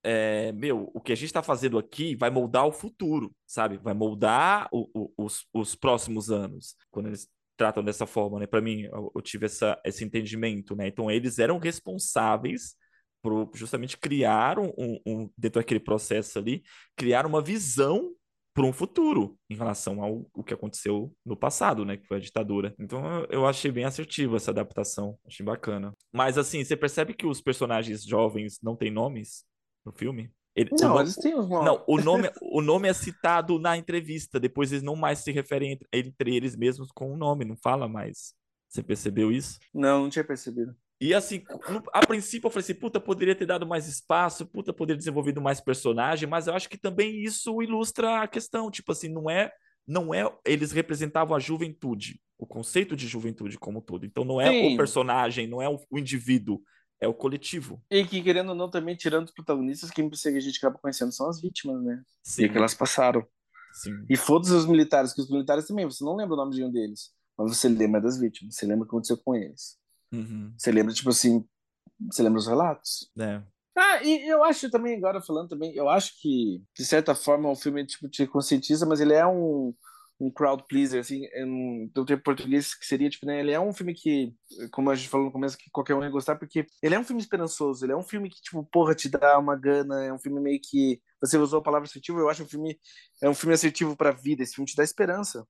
[0.04, 3.76] é, meu, o que a gente está fazendo aqui vai moldar o futuro, sabe?
[3.76, 6.76] Vai moldar o, o, os, os próximos anos.
[6.92, 8.46] Quando eles tratam dessa forma, né?
[8.46, 10.86] Para mim, eu, eu tive essa, esse entendimento, né?
[10.86, 12.76] Então, eles eram responsáveis
[13.22, 14.72] por justamente criar um,
[15.06, 16.62] um, dentro daquele processo ali,
[16.96, 18.14] criar uma visão
[18.54, 22.20] para um futuro em relação ao o que aconteceu no passado, né, que foi a
[22.20, 22.74] ditadura.
[22.78, 25.94] Então eu achei bem assertivo essa adaptação, achei bacana.
[26.12, 29.44] Mas assim, você percebe que os personagens jovens não têm nomes
[29.86, 30.32] no filme?
[30.56, 31.66] Ele, não, eles têm os nomes.
[31.66, 35.72] Não, o nome, o nome é citado na entrevista, depois eles não mais se referem
[35.72, 38.34] entre, entre eles mesmos com o nome, não fala mais.
[38.68, 39.58] Você percebeu isso?
[39.72, 40.74] Não, não tinha percebido.
[41.00, 41.44] E assim,
[41.92, 45.40] a princípio eu falei assim, puta, poderia ter dado mais espaço, puta, poderia ter desenvolvido
[45.40, 49.52] mais personagem, mas eu acho que também isso ilustra a questão, tipo assim, não é,
[49.86, 54.04] não é, eles representavam a juventude, o conceito de juventude como todo.
[54.04, 54.74] Então não é Sim.
[54.74, 56.60] o personagem, não é o, o, indivíduo,
[57.00, 57.80] é o coletivo.
[57.88, 61.28] E que querendo ou não também tirando os protagonistas, quem a gente acaba conhecendo são
[61.28, 62.02] as vítimas, né?
[62.24, 62.44] Sim.
[62.44, 63.24] E que elas passaram.
[63.72, 64.04] Sim.
[64.10, 66.72] E foda-se os militares, que os militares também, você não lembra o nome de um
[66.72, 69.78] deles, mas você lembra das vítimas, você lembra o que aconteceu com eles.
[70.12, 70.54] Uhum.
[70.56, 71.44] Você lembra, tipo assim,
[72.10, 73.10] você lembra os relatos?
[73.18, 73.42] É.
[73.76, 77.54] Ah, e eu acho também, agora falando também, eu acho que, de certa forma, o
[77.56, 79.72] filme tipo, te conscientiza, mas ele é um,
[80.18, 83.72] um crowd pleaser, assim, um, do tempo português, que seria, tipo, né, ele é um
[83.72, 84.34] filme que,
[84.72, 87.04] como a gente falou no começo, que qualquer um ia gostar, porque ele é um
[87.04, 90.18] filme esperançoso, ele é um filme que, tipo, porra, te dá uma gana, é um
[90.18, 92.76] filme meio que, você usou a palavra assertivo, eu acho um filme,
[93.22, 95.46] é um filme assertivo pra vida, esse filme te dá esperança,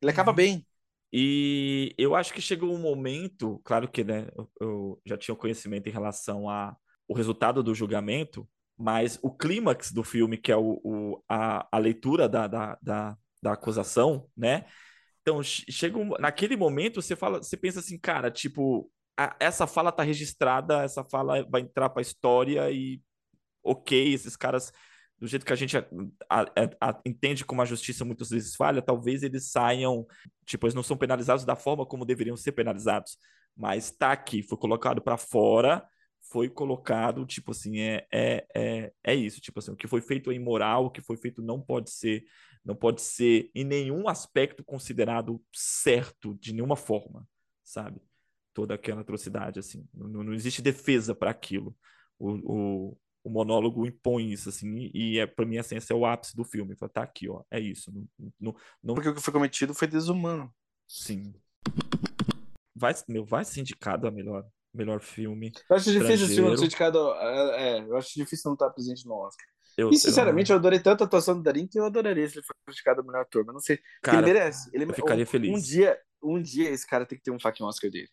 [0.00, 0.36] ele acaba Uhum.
[0.36, 0.66] bem.
[1.12, 4.26] E eu acho que chegou um momento, claro que né,
[4.60, 6.76] eu, já tinha conhecimento em relação a
[7.08, 8.48] o resultado do julgamento,
[8.78, 13.16] mas o clímax do filme, que é o, o- a, a leitura da, da, da,
[13.42, 14.64] da acusação, né?
[15.22, 19.66] Então, che- chega um, naquele momento, você fala, você pensa assim, cara, tipo, a- essa
[19.66, 23.00] fala tá registrada, essa fala vai entrar pra história e
[23.62, 24.72] ok, esses caras,
[25.22, 25.84] do jeito que a gente a-
[26.28, 26.44] a-
[26.80, 30.04] a- entende como a justiça muitas vezes falha, talvez eles saiam,
[30.44, 33.16] tipo, eles não são penalizados da forma como deveriam ser penalizados,
[33.56, 35.86] mas tá aqui, foi colocado para fora,
[36.28, 40.28] foi colocado, tipo assim, é, é, é, é isso, tipo assim, o que foi feito
[40.32, 42.24] é imoral, o que foi feito não pode ser,
[42.64, 47.24] não pode ser em nenhum aspecto considerado certo de nenhuma forma,
[47.62, 48.02] sabe?
[48.52, 51.76] Toda aquela atrocidade, assim, não, não existe defesa para aquilo.
[52.18, 56.04] O, o, o monólogo impõe isso, assim, e é, para mim, assim, esse é o
[56.04, 56.74] ápice do filme.
[56.76, 57.92] Fala, tá aqui, ó, é isso.
[57.92, 60.52] Não, não, não, Porque o que foi cometido foi desumano.
[60.88, 61.32] sim.
[62.74, 65.52] Vai, meu, vai ser indicado a melhor, melhor filme.
[65.70, 66.98] Eu acho difícil esse filme não ser indicado.
[67.14, 69.46] É, é, eu acho difícil não estar presente no Oscar.
[69.76, 72.38] Eu, E sinceramente, eu, eu adorei tanto a atuação do Darim que eu adoraria se
[72.38, 73.78] ele fosse indicado o melhor ator, mas não sei.
[74.02, 74.68] Cara, ele merece.
[74.72, 75.50] Ele, eu ficaria um, feliz.
[75.56, 78.08] Um dia, um dia esse cara tem que ter um fucking Oscar dele.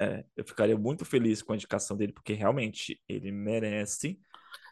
[0.00, 4.18] é, eu ficaria muito feliz com a indicação dele, porque realmente ele merece.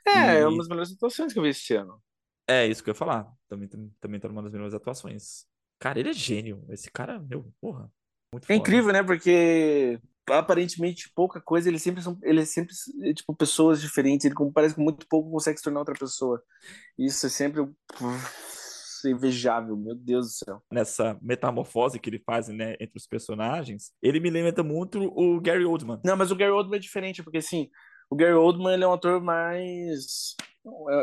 [0.07, 2.01] É, E- é uma das melhores atuações que eu vi esse ano.
[2.49, 3.27] É isso que eu ia falar.
[3.49, 5.47] Também, também, também tá numa das melhores atuações.
[5.79, 6.65] Cara, ele é gênio.
[6.71, 7.91] Esse cara, meu, porra.
[8.33, 8.59] Muito É foda.
[8.59, 9.03] incrível, né?
[9.03, 12.75] Porque aparentemente pouca coisa, ele sempre são, ele é sempre
[13.15, 16.43] tipo pessoas diferentes, ele parece que muito pouco consegue se tornar outra pessoa.
[16.99, 17.63] Isso é sempre
[19.05, 20.63] invejável, meu Deus do céu.
[20.73, 25.65] Nessa metamorfose que ele faz, né, entre os personagens, ele me lembra muito o Gary
[25.65, 26.01] Oldman.
[26.05, 27.71] Não, mas o Gary Oldman é diferente, porque assim,
[28.11, 30.35] o Gary Oldman ele é um ator mais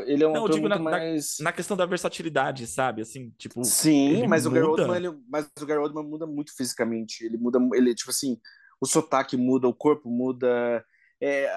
[0.08, 3.02] ele é um Não, ator digo muito na- na- mais Na questão da versatilidade, sabe?
[3.02, 4.82] Assim, tipo, Sim, mas o Gary muda.
[4.84, 7.24] Oldman, ele, mas o Gary Oldman muda muito fisicamente.
[7.26, 8.38] Ele muda, ele tipo assim,
[8.82, 10.84] o sotaque muda, o corpo muda.
[11.22, 11.50] É,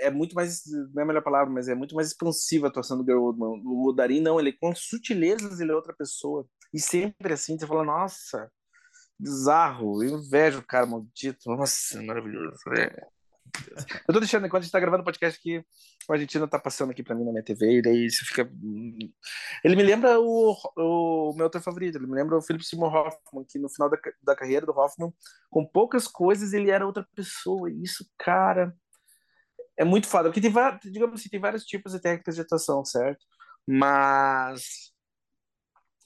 [0.00, 2.98] é muito mais, não é a melhor palavra, mas é muito mais expansiva a atuação
[2.98, 3.62] do Gary Oldman.
[3.64, 6.44] O Darin não, ele com sutilezas ele é outra pessoa.
[6.72, 8.50] E sempre assim, você fala, nossa,
[9.18, 11.48] bizarro, eu invejo o cara maldito.
[11.48, 12.56] Nossa, maravilhoso.
[12.76, 13.06] É.
[14.08, 15.64] Eu tô deixando, enquanto a gente tá gravando o podcast aqui,
[16.08, 18.50] o Argentina tá passando aqui pra mim na minha TV, e daí você fica.
[19.62, 23.44] Ele me lembra o, o meu autor favorito, ele me lembra o Philip Seymour Hoffman,
[23.48, 25.12] que no final da, da carreira do Hoffman,
[25.50, 27.70] com poucas coisas, ele era outra pessoa.
[27.70, 28.74] E isso, cara,
[29.76, 30.28] é muito foda.
[30.28, 30.52] Porque tem,
[30.84, 33.24] digamos assim, tem vários tipos de técnicas de atuação, certo?
[33.66, 34.92] Mas.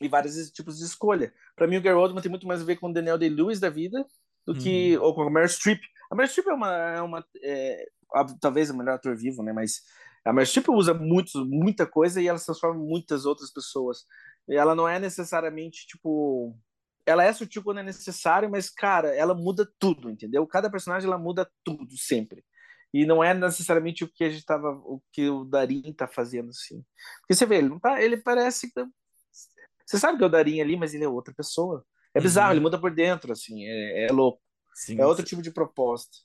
[0.01, 1.33] E vários tipos de escolha.
[1.57, 3.69] Pra mim, o Gary Oldman tem muito mais a ver com o Daniel Day-Lewis da
[3.69, 4.07] vida
[4.53, 4.97] do que.
[4.99, 5.81] ou com a Meryl Streep.
[6.11, 6.73] A Meryl Streep é uma.
[6.73, 9.53] É uma é, a- talvez o melhor ator vivo, né?
[9.53, 9.83] Mas
[10.25, 14.05] a Meryl Streep usa muito, muita coisa e ela transforma muitas outras pessoas.
[14.49, 16.57] E ela não é necessariamente, tipo.
[17.07, 20.47] Ela é sutil quando é necessário, mas, cara, ela muda tudo, entendeu?
[20.47, 22.45] Cada personagem ela muda tudo, sempre.
[22.93, 24.71] E não é necessariamente o que a gente tava.
[24.85, 26.85] o que o Darim tá fazendo, assim.
[27.21, 28.03] Porque você vê, ele não tá.
[28.03, 28.71] Ele parece.
[28.73, 28.87] que-
[29.87, 31.85] Você sabe que é o Darim ali, mas ele é outra pessoa.
[32.19, 32.53] É bizarro, Uhum.
[32.55, 33.65] ele muda por dentro, assim.
[33.67, 34.41] É, é louco.
[34.75, 36.17] Sim, É outro tipo de proposta.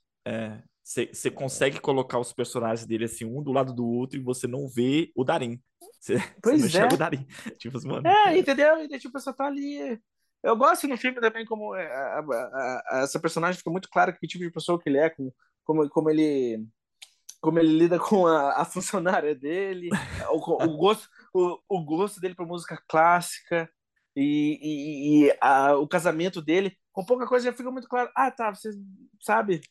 [0.83, 4.67] Você consegue colocar os personagens dele assim, um do lado do outro, e você não
[4.67, 5.61] vê o Darim.
[5.99, 6.95] Você Pois não enxerga é.
[6.95, 7.25] o Darim.
[7.57, 8.05] Tipo mano.
[8.07, 8.83] É, entendeu?
[8.83, 9.97] E tipo, só tá ali.
[10.43, 14.13] Eu gosto no filme também como é, a- a- a- essa personagem fica muito claro
[14.13, 16.67] que tipo de pessoa que ele é, como, como, como ele
[17.39, 19.89] como ele lida com a, funcionária dele,
[20.31, 23.69] o, o gosto o, o gosto dele por música clássica
[24.15, 28.09] e, e, e a- o casamento dele, com pouca coisa já fica muito claro.
[28.15, 28.69] Ah, tá, você
[29.21, 29.61] sabe?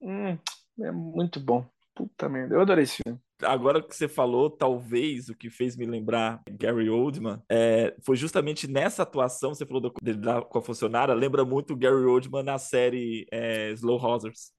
[0.00, 0.38] Hum,
[0.80, 1.66] é muito bom.
[1.94, 3.20] Puta merda, eu adorei esse filme.
[3.42, 8.66] Agora que você falou, talvez o que fez me lembrar Gary Oldman é, foi justamente
[8.68, 12.58] nessa atuação, você falou do- lá com a funcionária, lembra muito o Gary Oldman na
[12.58, 14.52] série é, Slow Horses.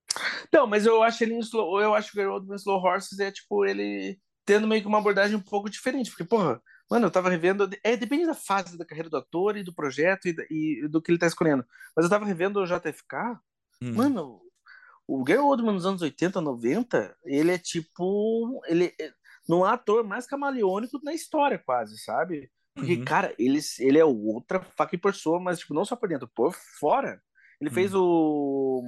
[0.54, 3.32] Não, mas eu acho ele slow, eu acho que o Garoto no Slow Horses é
[3.32, 7.30] tipo ele tendo meio que uma abordagem um pouco diferente, porque porra, mano, eu tava
[7.30, 10.36] revendo, é depende da fase da carreira do ator e do projeto e,
[10.84, 11.66] e do que ele tá escolhendo.
[11.96, 13.40] Mas eu tava revendo o JFK,
[13.82, 13.94] Hum.
[13.96, 14.42] mano,
[15.08, 19.12] o Gary Oldman nos anos 80, 90, ele é tipo, ele é-
[19.50, 22.52] não há ator mais camaleônico na história quase, sabe?
[22.76, 23.06] Porque, Uhum.
[23.06, 27.22] cara, ele, ele é outra fucking pessoa, mas, tipo, não só por dentro, por fora.
[27.60, 28.84] Ele fez o.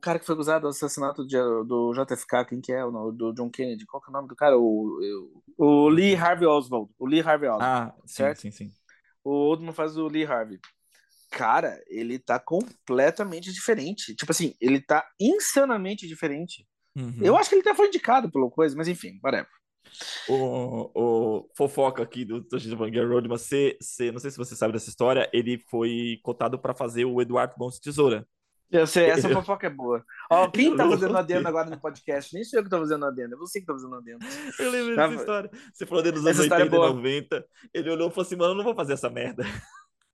[0.00, 2.82] O cara que foi acusado do assassinato de, do JFK, quem que é?
[2.82, 3.84] O do John Kennedy.
[3.84, 4.56] Qual que é o nome do cara?
[4.56, 4.98] O,
[5.58, 6.90] o, o Lee Harvey Oswald.
[6.98, 7.62] O Lee Harvey Oswald.
[7.62, 8.40] Ah, certo?
[8.40, 8.74] sim, sim, sim.
[9.22, 10.58] O Oldman faz o Lee Harvey.
[11.30, 14.14] Cara, ele tá completamente diferente.
[14.14, 16.66] Tipo assim, ele tá insanamente diferente.
[16.96, 17.18] Uhum.
[17.20, 19.50] Eu acho que ele até foi indicado pela coisa, mas enfim, whatever.
[20.30, 24.56] O, o fofoca aqui do Toshida Banger Road, mas você, você, não sei se você
[24.56, 28.26] sabe dessa história, ele foi cotado para fazer o Eduardo Mãos Tesoura.
[28.70, 30.04] Eu sei, essa fofoca é boa.
[30.30, 32.32] Ó, quem tá fazendo adendo agora no podcast?
[32.32, 34.24] Nem sou eu que tô fazendo adendo, é você que tá fazendo adendo.
[34.58, 35.50] Eu lembro dessa história.
[35.72, 37.46] Você falou dele nos anos 80 é e 90.
[37.74, 39.44] Ele olhou e falou assim, mano, eu não vou fazer essa merda.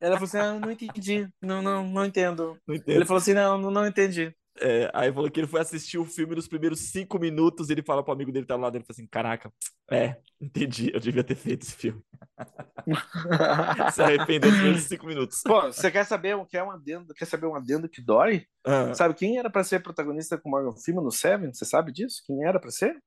[0.01, 2.59] Ela falou assim, ah, não entendi, não, não, não entendo.
[2.67, 2.97] não entendo.
[2.97, 4.35] Ele falou assim, não, não, não entendi.
[4.61, 7.71] É, aí falou que ele foi assistir o filme nos primeiros cinco minutos.
[7.71, 9.53] Ele fala pro amigo dele que tá lá dentro, assim: Caraca,
[9.91, 12.03] é, entendi, eu devia ter feito esse filme.
[13.93, 15.43] Se arrependeu nos primeiros cinco minutos.
[15.45, 17.15] Pô, você quer saber o que é um adendo?
[17.15, 18.47] Quer saber um adendo que dói?
[18.65, 18.95] Ah.
[18.95, 21.53] Sabe quem era para ser protagonista com Morgan Freeman no Seven?
[21.53, 22.23] Você sabe disso?
[22.27, 23.03] Quem era para ser?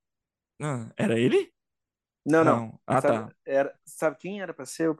[0.60, 1.52] Ah, era ele?
[2.30, 2.60] Não, não.
[2.60, 2.80] não.
[2.86, 3.34] Ah, sabe, tá.
[3.46, 4.96] Era, sabe quem era pra ser o,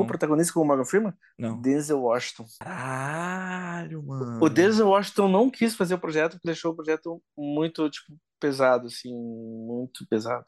[0.00, 1.14] o protagonista com o Morgan Freeman?
[1.38, 1.60] Não.
[1.60, 2.46] Denzel Washington.
[2.60, 4.42] Caralho, mano.
[4.42, 8.86] O Denzel Washington não quis fazer o projeto porque deixou o projeto muito, tipo, pesado,
[8.86, 10.46] assim, muito pesado.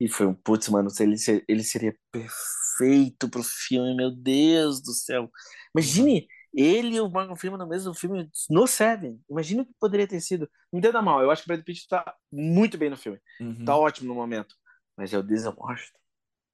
[0.00, 1.16] E foi um, putz, mano, ele,
[1.46, 5.30] ele seria perfeito pro filme, meu Deus do céu.
[5.76, 9.20] Imagine ele e o Morgan Freeman no mesmo filme, no Seven.
[9.30, 10.48] Imagina o que poderia ter sido.
[10.72, 13.18] Não entenda mal, eu acho que o Brad Pitt tá muito bem no filme.
[13.40, 13.64] Uhum.
[13.64, 14.54] Tá ótimo no momento
[14.96, 15.98] mas é o Denzel Washington.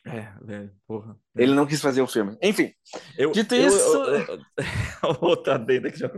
[0.07, 1.19] É, velho, porra.
[1.37, 2.37] Ele não quis fazer o filme.
[2.43, 2.73] Enfim,
[3.17, 3.79] eu, dito eu, isso.
[3.79, 4.41] Eu, eu,
[5.21, 6.11] outra dentro que já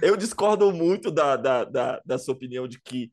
[0.00, 3.12] Eu discordo muito da, da, da, da sua opinião de que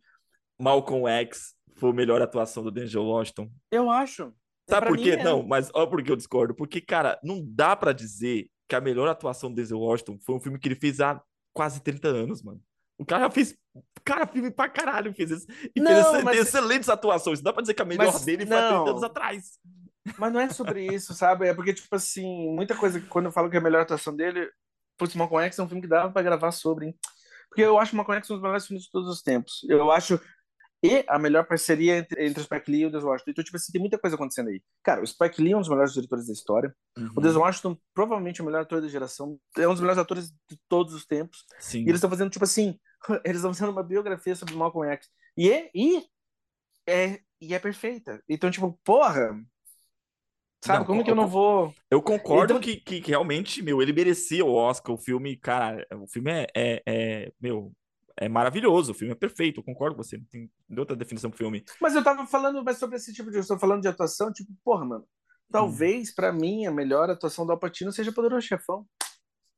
[0.60, 3.52] Malcolm X foi a melhor atuação do Denzel Washington.
[3.70, 4.34] Eu acho.
[4.70, 5.12] Sabe por quê?
[5.12, 5.24] É.
[5.24, 6.56] Não, mas olha por que eu discordo.
[6.56, 10.40] Porque, cara, não dá para dizer que a melhor atuação do Denzel Washington foi um
[10.40, 12.62] filme que ele fez há quase 30 anos, mano.
[12.98, 13.56] O cara fez.
[14.04, 15.48] Cara, filme pra caralho fez isso.
[15.76, 16.40] E não, fez mas...
[16.40, 17.42] excelentes atuações.
[17.42, 19.60] Dá pra dizer que a melhor mas, dele foi há 30 anos atrás.
[20.18, 21.48] Mas não é sobre isso, sabe?
[21.48, 24.16] É porque, tipo assim, muita coisa que quando eu falo que é a melhor atuação
[24.16, 24.50] dele.
[24.98, 26.96] Putz, Malcolm X é um filme que dava pra gravar sobre, hein?
[27.50, 29.66] Porque eu acho Malcolm X um dos melhores filmes de todos os tempos.
[29.68, 30.20] Eu acho
[30.84, 33.32] e a melhor parceria entre, entre o Spike Lee e o Denzel Washington.
[33.32, 34.62] Então, tipo assim, tem muita coisa acontecendo aí.
[34.84, 36.76] Cara, o Spike Lee é um dos melhores diretores da história.
[36.98, 37.10] Uhum.
[37.16, 39.40] O Denzel Washington, provavelmente, é o melhor ator da geração.
[39.58, 41.46] É um dos melhores atores de todos os tempos.
[41.58, 41.80] Sim.
[41.80, 42.78] E eles estão fazendo, tipo assim,
[43.24, 45.08] eles estão fazendo uma biografia sobre Malcolm X.
[45.38, 46.06] E é, e
[46.86, 48.22] é, e é perfeita.
[48.28, 49.34] Então, tipo, porra,
[50.64, 51.74] Sabe, não, como que eu não vou.
[51.92, 52.62] Eu concordo então...
[52.62, 54.96] que, que, que, realmente, meu, ele merecia o Oscar.
[54.96, 57.74] O filme, cara, o filme é, é, é, meu,
[58.18, 58.92] é maravilhoso.
[58.92, 59.60] O filme é perfeito.
[59.60, 60.18] Eu concordo com você.
[60.18, 61.64] Não tem outra definição pro filme.
[61.82, 63.38] Mas eu tava falando mais sobre esse tipo de.
[63.38, 65.06] Eu tô falando de atuação, tipo, porra, mano.
[65.52, 66.14] Talvez, hum.
[66.16, 68.86] para mim, a melhor atuação do Alpatino seja Poderoso Chefão.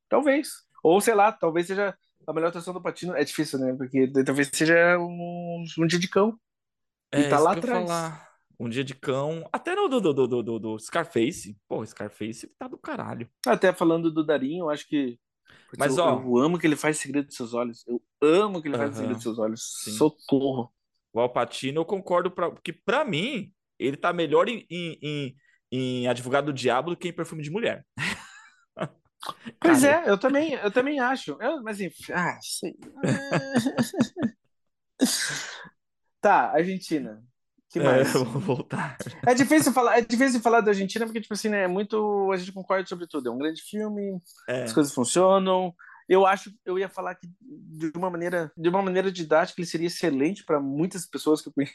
[0.09, 0.49] Talvez.
[0.83, 3.73] Ou, sei lá, talvez seja a melhor atuação do Patino é difícil, né?
[3.73, 6.37] Porque talvez seja um, um dia de cão.
[7.11, 7.87] É, e tá lá atrás.
[7.87, 8.25] Falar.
[8.59, 9.47] Um dia de cão.
[9.51, 11.57] Até no do, do, do, do, do Scarface.
[11.67, 13.29] Pô, Scarface tá do caralho.
[13.45, 15.19] Até falando do Darinho, eu acho que.
[15.77, 16.21] Mas, eu, ó.
[16.21, 17.83] Eu amo que ele faz segredo dos seus olhos.
[17.87, 18.83] Eu amo que ele uh -huh.
[18.83, 19.61] faz segredo dos seus olhos.
[19.83, 19.91] Sim.
[19.91, 20.73] Socorro.
[21.13, 25.35] O Alpatino, eu concordo, pra, porque pra mim, ele tá melhor em, em, em,
[25.71, 27.85] em Advogado do Diabo do que em Perfume de Mulher.
[29.59, 31.35] Pois Cara, é, eu também, eu também acho.
[31.41, 32.75] Eu, mas enfim, ah, sei.
[36.21, 37.23] tá, Argentina.
[37.75, 38.07] Que mais?
[38.15, 38.97] É, vou voltar.
[39.27, 42.37] É difícil falar, é difícil falar da Argentina porque tipo assim, né, é muito, a
[42.37, 43.27] gente concorda sobre tudo.
[43.27, 44.63] É um grande filme, é.
[44.63, 45.75] as coisas funcionam.
[46.07, 49.87] Eu acho, eu ia falar que de uma maneira, de uma maneira didática ele seria
[49.87, 51.73] excelente para muitas pessoas que eu conheço.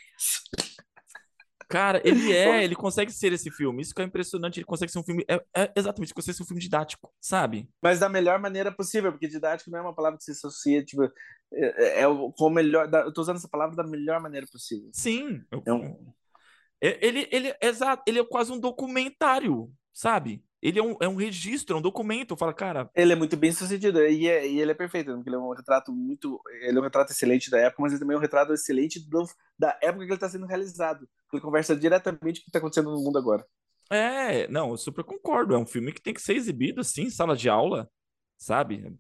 [1.71, 3.81] Cara, ele é, ele consegue ser esse filme.
[3.81, 5.25] Isso que é impressionante, ele consegue ser um filme.
[5.29, 7.71] É, é exatamente, consegue ser um filme didático, sabe?
[7.81, 11.05] Mas da melhor maneira possível, porque didático não é uma palavra que se associa, tipo,
[11.05, 11.11] é,
[11.55, 12.93] é, é o melhor.
[12.93, 14.91] Eu tô usando essa palavra da melhor maneira possível.
[14.93, 15.43] Sim.
[15.65, 16.13] É um...
[16.83, 20.43] Ele, ele, exato, ele é quase um documentário, sabe?
[20.63, 22.37] Ele é um, é um registro, é um documento.
[22.37, 22.91] Fala, cara.
[22.95, 25.55] Ele é muito bem sucedido e, é, e ele é perfeito, porque ele é um
[25.55, 26.41] retrato muito.
[26.63, 29.25] Ele é um retrato excelente da época, mas ele também é um retrato excelente do,
[29.59, 31.09] da época que ele está sendo realizado.
[31.33, 33.45] Ele conversa diretamente com o que está acontecendo no mundo agora.
[33.91, 35.55] É, não, eu super concordo.
[35.55, 37.91] É um filme que tem que ser exibido assim, em sala de aula,
[38.37, 38.97] sabe?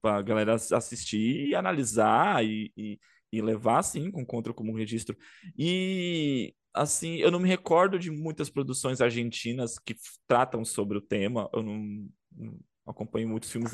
[0.00, 2.98] Para a galera assistir e analisar e, e,
[3.32, 5.16] e levar assim com contra como um registro.
[5.56, 11.48] E assim, eu não me recordo de muitas produções argentinas que tratam sobre o tema.
[11.52, 13.72] Eu não, não acompanho muitos filmes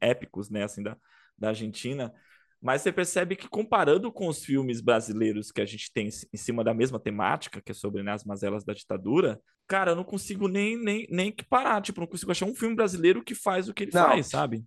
[0.00, 0.96] épicos, né, assim, da,
[1.36, 2.12] da Argentina.
[2.60, 6.64] Mas você percebe que comparando com os filmes brasileiros que a gente tem em cima
[6.64, 10.48] da mesma temática, que é sobre né, as mazelas da ditadura, cara, eu não consigo
[10.48, 11.80] nem, nem, nem parar.
[11.80, 14.06] Tipo, não consigo achar um filme brasileiro que faz o que ele não.
[14.06, 14.64] faz, sabe?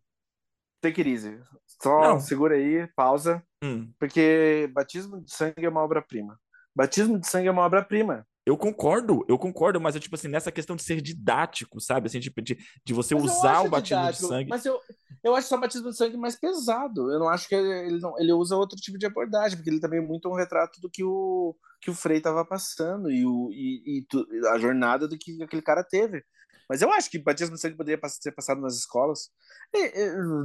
[0.81, 1.39] Take it easy.
[1.81, 2.19] Só Não.
[2.19, 6.39] segura aí, pausa, Hum, porque Batismo de Sangue é uma obra-prima.
[6.75, 8.25] Batismo de Sangue é uma obra-prima.
[8.45, 12.07] eu concordo, eu concordo, mas é tipo assim, nessa questão de ser didático, sabe?
[12.07, 14.49] Assim, tipo, de, de você Mas usar o batismo didático, de sangue.
[14.49, 14.79] Mas eu,
[15.23, 17.11] eu acho só o batismo de sangue mais pesado.
[17.11, 19.99] Eu não acho que ele, não, ele usa outro tipo de abordagem, porque ele também
[19.99, 23.99] é muito um retrato do que o, que o Frei estava passando e, o, e,
[23.99, 26.23] e tu- a jornada do que aquele cara teve.
[26.71, 29.29] Mas eu acho que batismo de sangue poderia ser passado nas escolas.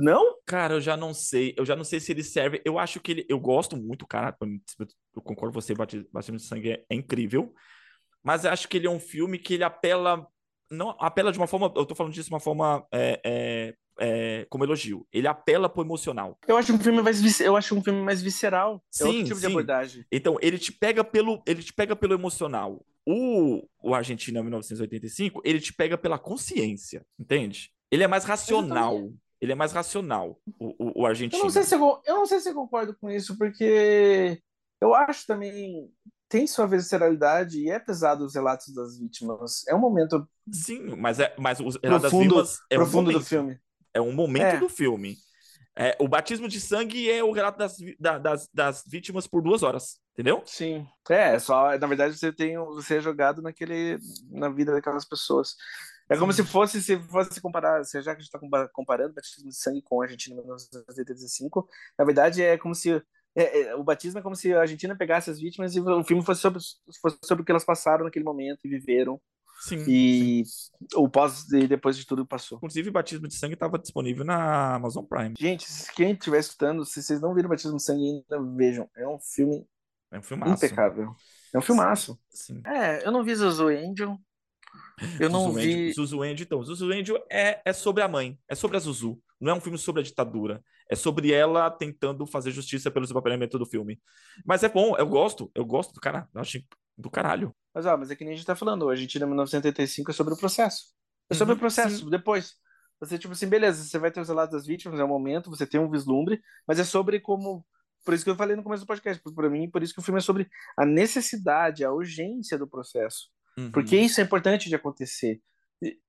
[0.02, 0.36] Não?
[0.44, 2.60] Cara, eu já não sei, eu já não sei se ele serve.
[2.64, 4.36] Eu acho que ele, eu gosto muito, cara.
[4.42, 4.60] mim,
[5.14, 7.54] Eu concordo com você, Bati- Batismo de Sangue é, é incrível.
[8.24, 10.26] Mas eu acho que ele é um filme que ele apela,
[10.70, 14.46] não apela de uma forma, eu tô falando disso de uma forma é, é, é,
[14.48, 15.06] como elogio.
[15.12, 16.38] Ele apela pro emocional.
[16.46, 18.82] Eu acho um filme mais, eu acho um filme mais visceral.
[18.98, 19.46] é outro Sim, tipo de sim.
[19.46, 20.04] abordagem.
[20.10, 22.84] Então, ele te pega pelo, ele te pega pelo emocional.
[23.08, 27.70] O, o Argentina 1985, ele te pega pela consciência, entende?
[27.90, 29.12] Ele é mais racional.
[29.40, 31.42] Ele é mais racional, o, o, o Eu Argentina.
[31.42, 34.40] não sei se eu, eu não sei se eu concordo com isso, porque
[34.80, 35.90] eu acho também
[36.28, 39.66] tem sua visceralidade e é pesado os relatos das vítimas.
[39.68, 43.06] É um momento Sim, mas é, mas os Relatos das profundo, Vimas é um profundo
[43.06, 43.26] do momento.
[43.28, 43.60] filme.
[43.94, 44.58] É um momento É.
[44.58, 45.16] do filme.
[45.78, 49.62] É, o batismo de sangue é o relato das, da- das, das vítimas por duas
[49.62, 50.42] horas, entendeu?
[50.46, 50.86] Sim.
[51.10, 53.98] É, só, na verdade, você tem você é jogado naquele
[54.30, 55.54] na vida daquelas pessoas.
[56.08, 56.44] É como Sim.
[56.44, 59.82] se fosse se fosse comparar, se já que a gente está comparando batismo de sangue
[59.82, 61.68] com a Argentina em 1985,
[61.98, 63.02] na verdade é como se
[63.36, 66.24] é, é, o batismo é como se a Argentina pegasse as vítimas e o filme
[66.24, 66.60] fosse sobre,
[67.00, 69.20] fosse sobre o que elas passaram naquele momento e viveram
[69.60, 69.84] Sim.
[69.88, 70.42] e
[70.94, 72.56] o pós e depois de tudo passou.
[72.58, 75.34] Inclusive, batismo de sangue estava disponível na Amazon Prime.
[75.38, 78.88] Gente, quem estiver escutando, se vocês não viram Batismo de Sangue ainda, vejam.
[78.96, 79.66] É um filme
[80.10, 80.64] É um filmaço.
[80.64, 81.14] impecável.
[81.54, 82.18] É um filmaço.
[82.30, 82.62] Sim.
[82.66, 84.18] É, eu não vi Zuzu Angel.
[85.20, 85.74] Eu não Zuzu vi.
[85.74, 89.18] Angel, Zuzu Angel, então, Zuzu Angel é, é sobre a mãe, é sobre a Zuzu.
[89.40, 90.62] Não é um filme sobre a ditadura.
[90.88, 94.00] É sobre ela tentando fazer justiça pelo desaparecimento do filme.
[94.44, 96.62] Mas é bom, eu gosto, eu gosto do cara, eu acho
[96.96, 97.54] do caralho.
[97.74, 98.88] Mas, ó, mas é que nem a gente tá falando.
[98.88, 100.94] A Argentina 1985 é sobre o processo.
[101.28, 102.08] É sobre Uhum, o processo.
[102.08, 102.54] Depois.
[103.00, 105.66] Você, tipo assim, beleza, você vai ter os relatos das vítimas, é um momento, você
[105.66, 107.66] tem um vislumbre, mas é sobre como.
[108.04, 110.02] Por isso que eu falei no começo do podcast, para mim, por isso que o
[110.02, 113.28] filme é sobre a necessidade, a urgência do processo.
[113.58, 113.70] Uhum.
[113.72, 115.40] Porque isso é importante de acontecer.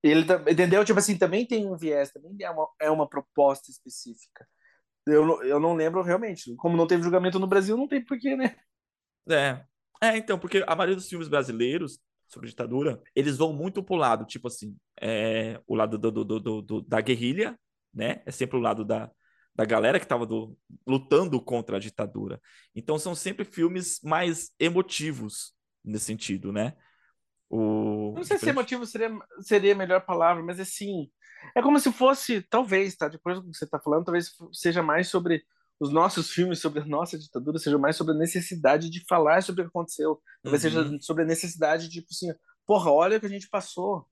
[0.02, 0.82] Ele, tá- entendeu?
[0.84, 4.46] Tipo assim, também tem um viés, também é uma, é uma proposta específica.
[5.08, 6.54] Eu, não- eu não lembro realmente.
[6.56, 8.56] Como não teve julgamento no Brasil, não tem porquê, né?
[9.28, 9.64] É.
[10.00, 11.98] É, então, porque a maioria dos filmes brasileiros
[12.28, 16.62] sobre ditadura, eles vão muito pro lado, tipo assim, é, o lado do, do- do-
[16.62, 17.58] do- da guerrilha,
[17.92, 18.22] né?
[18.26, 19.10] É sempre o lado da,
[19.54, 20.26] da galera que estava
[20.86, 22.40] lutando contra a ditadura.
[22.74, 25.52] Então são sempre filmes mais emotivos
[25.84, 26.74] nesse sentido, né?
[27.50, 31.10] O, Não sei se emotivo seria, seria a melhor palavra, mas assim,
[31.54, 33.08] é como se fosse, talvez, tá?
[33.08, 35.42] Depois do que você tá falando, talvez seja mais sobre
[35.80, 39.62] os nossos filmes, sobre a nossa ditadura, seja mais sobre a necessidade de falar sobre
[39.62, 40.20] o que aconteceu.
[40.42, 40.70] Talvez Uhum.
[40.70, 42.32] seja sobre a necessidade de, tipo assim,
[42.66, 44.06] porra, olha o que a gente passou.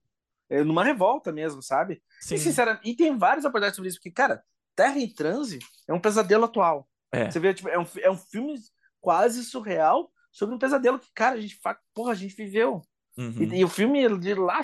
[0.49, 2.01] É, numa revolta mesmo, sabe?
[2.21, 4.41] Sim, E, sinceramente, e tem vários abordagens sobre isso, porque, cara,
[4.73, 6.87] Terra em Transe é um pesadelo atual.
[7.11, 7.29] é.
[7.29, 8.55] Você vê, tipo, é um, é um filme
[9.01, 11.59] quase surreal sobre um pesadelo que, cara, a gente,
[11.93, 12.81] porra, a gente viveu.
[13.17, 13.43] Uhum.
[13.43, 14.61] E, e o filme de lá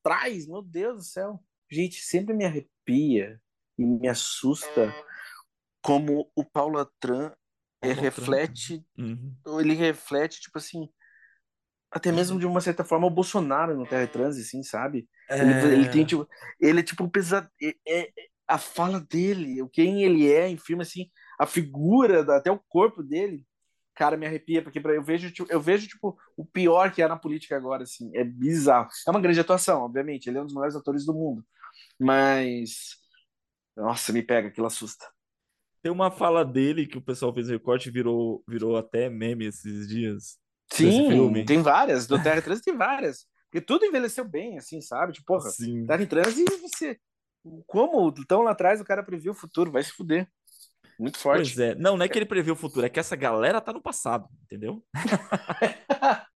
[0.00, 1.40] atrás, meu Deus do céu.
[1.70, 3.40] Gente, sempre me arrepia
[3.78, 4.94] e me assusta
[5.82, 7.32] como o Paulo Atran
[7.82, 9.34] Atran, reflete, Uhum.
[9.60, 10.88] ele reflete, tipo assim,
[11.90, 15.08] até mesmo de uma certa forma o Bolsonaro no Terra Transe, assim, sabe?
[15.30, 15.72] Ele, É.
[15.74, 16.28] ele tem, tipo,
[16.60, 17.48] ele é tipo um pesado.
[17.62, 18.10] É, é-
[18.46, 21.08] a fala dele, quem ele é em filme, assim,
[21.38, 23.46] a figura, até o corpo dele,
[23.94, 27.16] cara, me arrepia, porque eu vejo, tipo, eu vejo, tipo, o pior que é na
[27.16, 28.88] política agora, assim, é bizarro.
[29.06, 31.44] É uma grande atuação, obviamente, ele é um dos maiores atores do mundo,
[32.00, 32.96] mas.
[33.76, 35.06] Nossa, me pega, aquilo assusta.
[35.82, 39.88] Tem uma fala dele que o pessoal fez recorte e virou, virou até meme esses
[39.88, 40.38] dias.
[40.72, 41.44] Sim, filme.
[41.44, 45.12] tem várias, do Terra Transe tem várias, porque tudo envelheceu bem, assim, sabe?
[45.12, 45.84] Tipo, porra, Sim.
[45.86, 46.98] Terra em Transe e você.
[47.66, 50.28] Como tão lá atrás o cara previu o futuro, vai se fuder.
[50.98, 51.54] Muito forte.
[51.54, 51.74] Pois é.
[51.74, 54.28] Não, não é que ele prevê o futuro, é que essa galera tá no passado,
[54.44, 54.84] entendeu?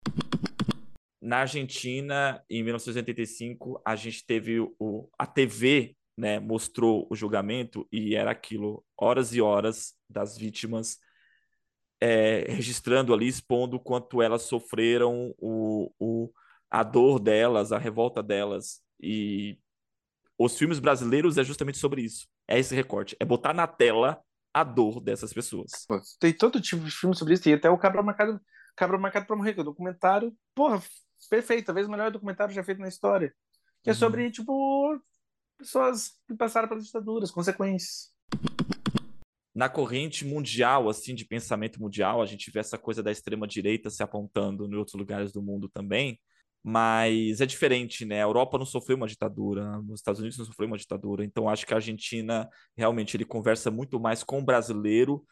[1.23, 8.13] Na Argentina, em 1985, a gente teve o, a TV, né, mostrou o julgamento e
[8.13, 10.99] era aquilo, horas e horas das vítimas
[12.01, 16.29] é, registrando ali, expondo quanto elas sofreram, o, o,
[16.69, 18.81] a dor delas, a revolta delas.
[19.01, 19.57] E
[20.37, 22.27] os filmes brasileiros é justamente sobre isso.
[22.45, 24.21] É esse recorte, é botar na tela
[24.53, 25.71] a dor dessas pessoas.
[26.19, 27.43] Tem todo tipo de filme sobre isso.
[27.43, 28.41] Tem até o Cabra Marcado,
[28.75, 30.83] Cabra Marcado pra Morrer, que é um documentário, porra,
[31.29, 31.65] perfeito.
[31.65, 33.33] Talvez o melhor documentário já feito na história.
[33.83, 33.99] Que é Uhum.
[33.99, 34.99] sobre, tipo,
[35.57, 38.13] pessoas que passaram pelas ditaduras, consequências.
[39.55, 43.89] Na corrente mundial, assim, de pensamento mundial, a gente vê essa coisa da extrema direita
[43.89, 46.19] se apontando em outros lugares do mundo também,
[46.63, 48.19] mas é diferente, né?
[48.19, 51.67] A Europa não sofreu uma ditadura, os Estados Unidos não sofreu uma ditadura, então acho
[51.67, 55.23] que a Argentina realmente ele conversa muito mais com o brasileiro,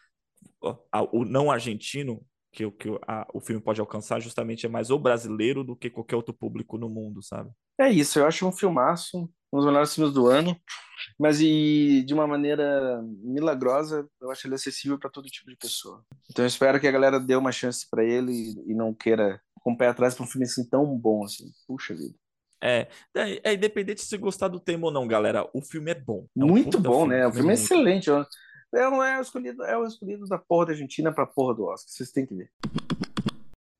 [1.12, 5.64] o não argentino, que, que a, o filme pode alcançar justamente é mais o brasileiro
[5.64, 7.50] do que qualquer outro público no mundo, sabe?
[7.80, 10.56] É isso, eu acho um filmaço, um dos melhores filmes do ano,
[11.20, 16.04] mas e de uma maneira milagrosa, eu acho ele acessível para todo tipo de pessoa.
[16.30, 19.42] Então eu espero que a galera dê uma chance para ele e, e não queira
[19.62, 21.52] com o pé atrás para um filme assim tão bom assim.
[21.68, 22.16] Puxa vida.
[22.64, 25.50] É, é, é independente se gostar do tema ou não, galera.
[25.52, 26.28] O filme é bom.
[26.38, 27.16] É um muito bom, filme.
[27.16, 27.28] né?
[27.28, 28.12] O filme é, excelente.
[28.12, 28.24] Bom.
[28.74, 31.66] É, não é o escolhido, é o escolhido da porra da Argentina pra porra do
[31.66, 31.90] Oscar.
[31.90, 32.52] Vocês têm que ver.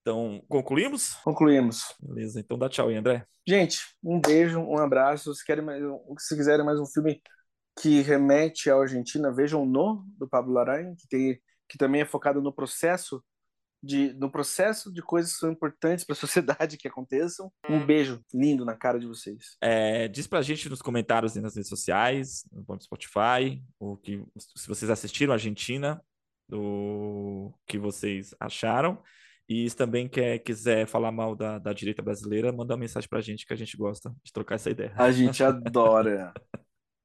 [0.02, 1.14] Então, concluímos?
[1.24, 1.96] Concluímos.
[2.00, 3.26] Beleza, então dá tchau aí, André.
[3.48, 5.34] Gente, um beijo, um abraço.
[5.34, 5.82] Se, querem mais,
[6.20, 7.22] se quiserem mais um filme
[7.80, 12.42] que remete à Argentina, vejam No, do Pablo Larraín, que, tem, que também é focado
[12.42, 13.24] no processo
[13.84, 17.52] de, no processo de coisas que são importantes para a sociedade que aconteçam.
[17.70, 17.86] Um hum.
[17.86, 19.58] beijo lindo na cara de vocês.
[19.62, 24.68] É, diz pra gente nos comentários e nas redes sociais, no Spotify, o que, se
[24.68, 26.02] vocês assistiram a Argentina,
[26.52, 29.02] o que vocês acharam.
[29.50, 33.20] E se também quer, quiser falar mal da, da direita brasileira, manda uma mensagem pra
[33.20, 34.94] gente que a gente gosta de trocar essa ideia.
[34.96, 36.34] A gente adora.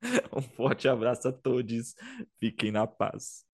[0.32, 1.94] um forte abraço a todos.
[2.38, 3.44] Fiquem na paz.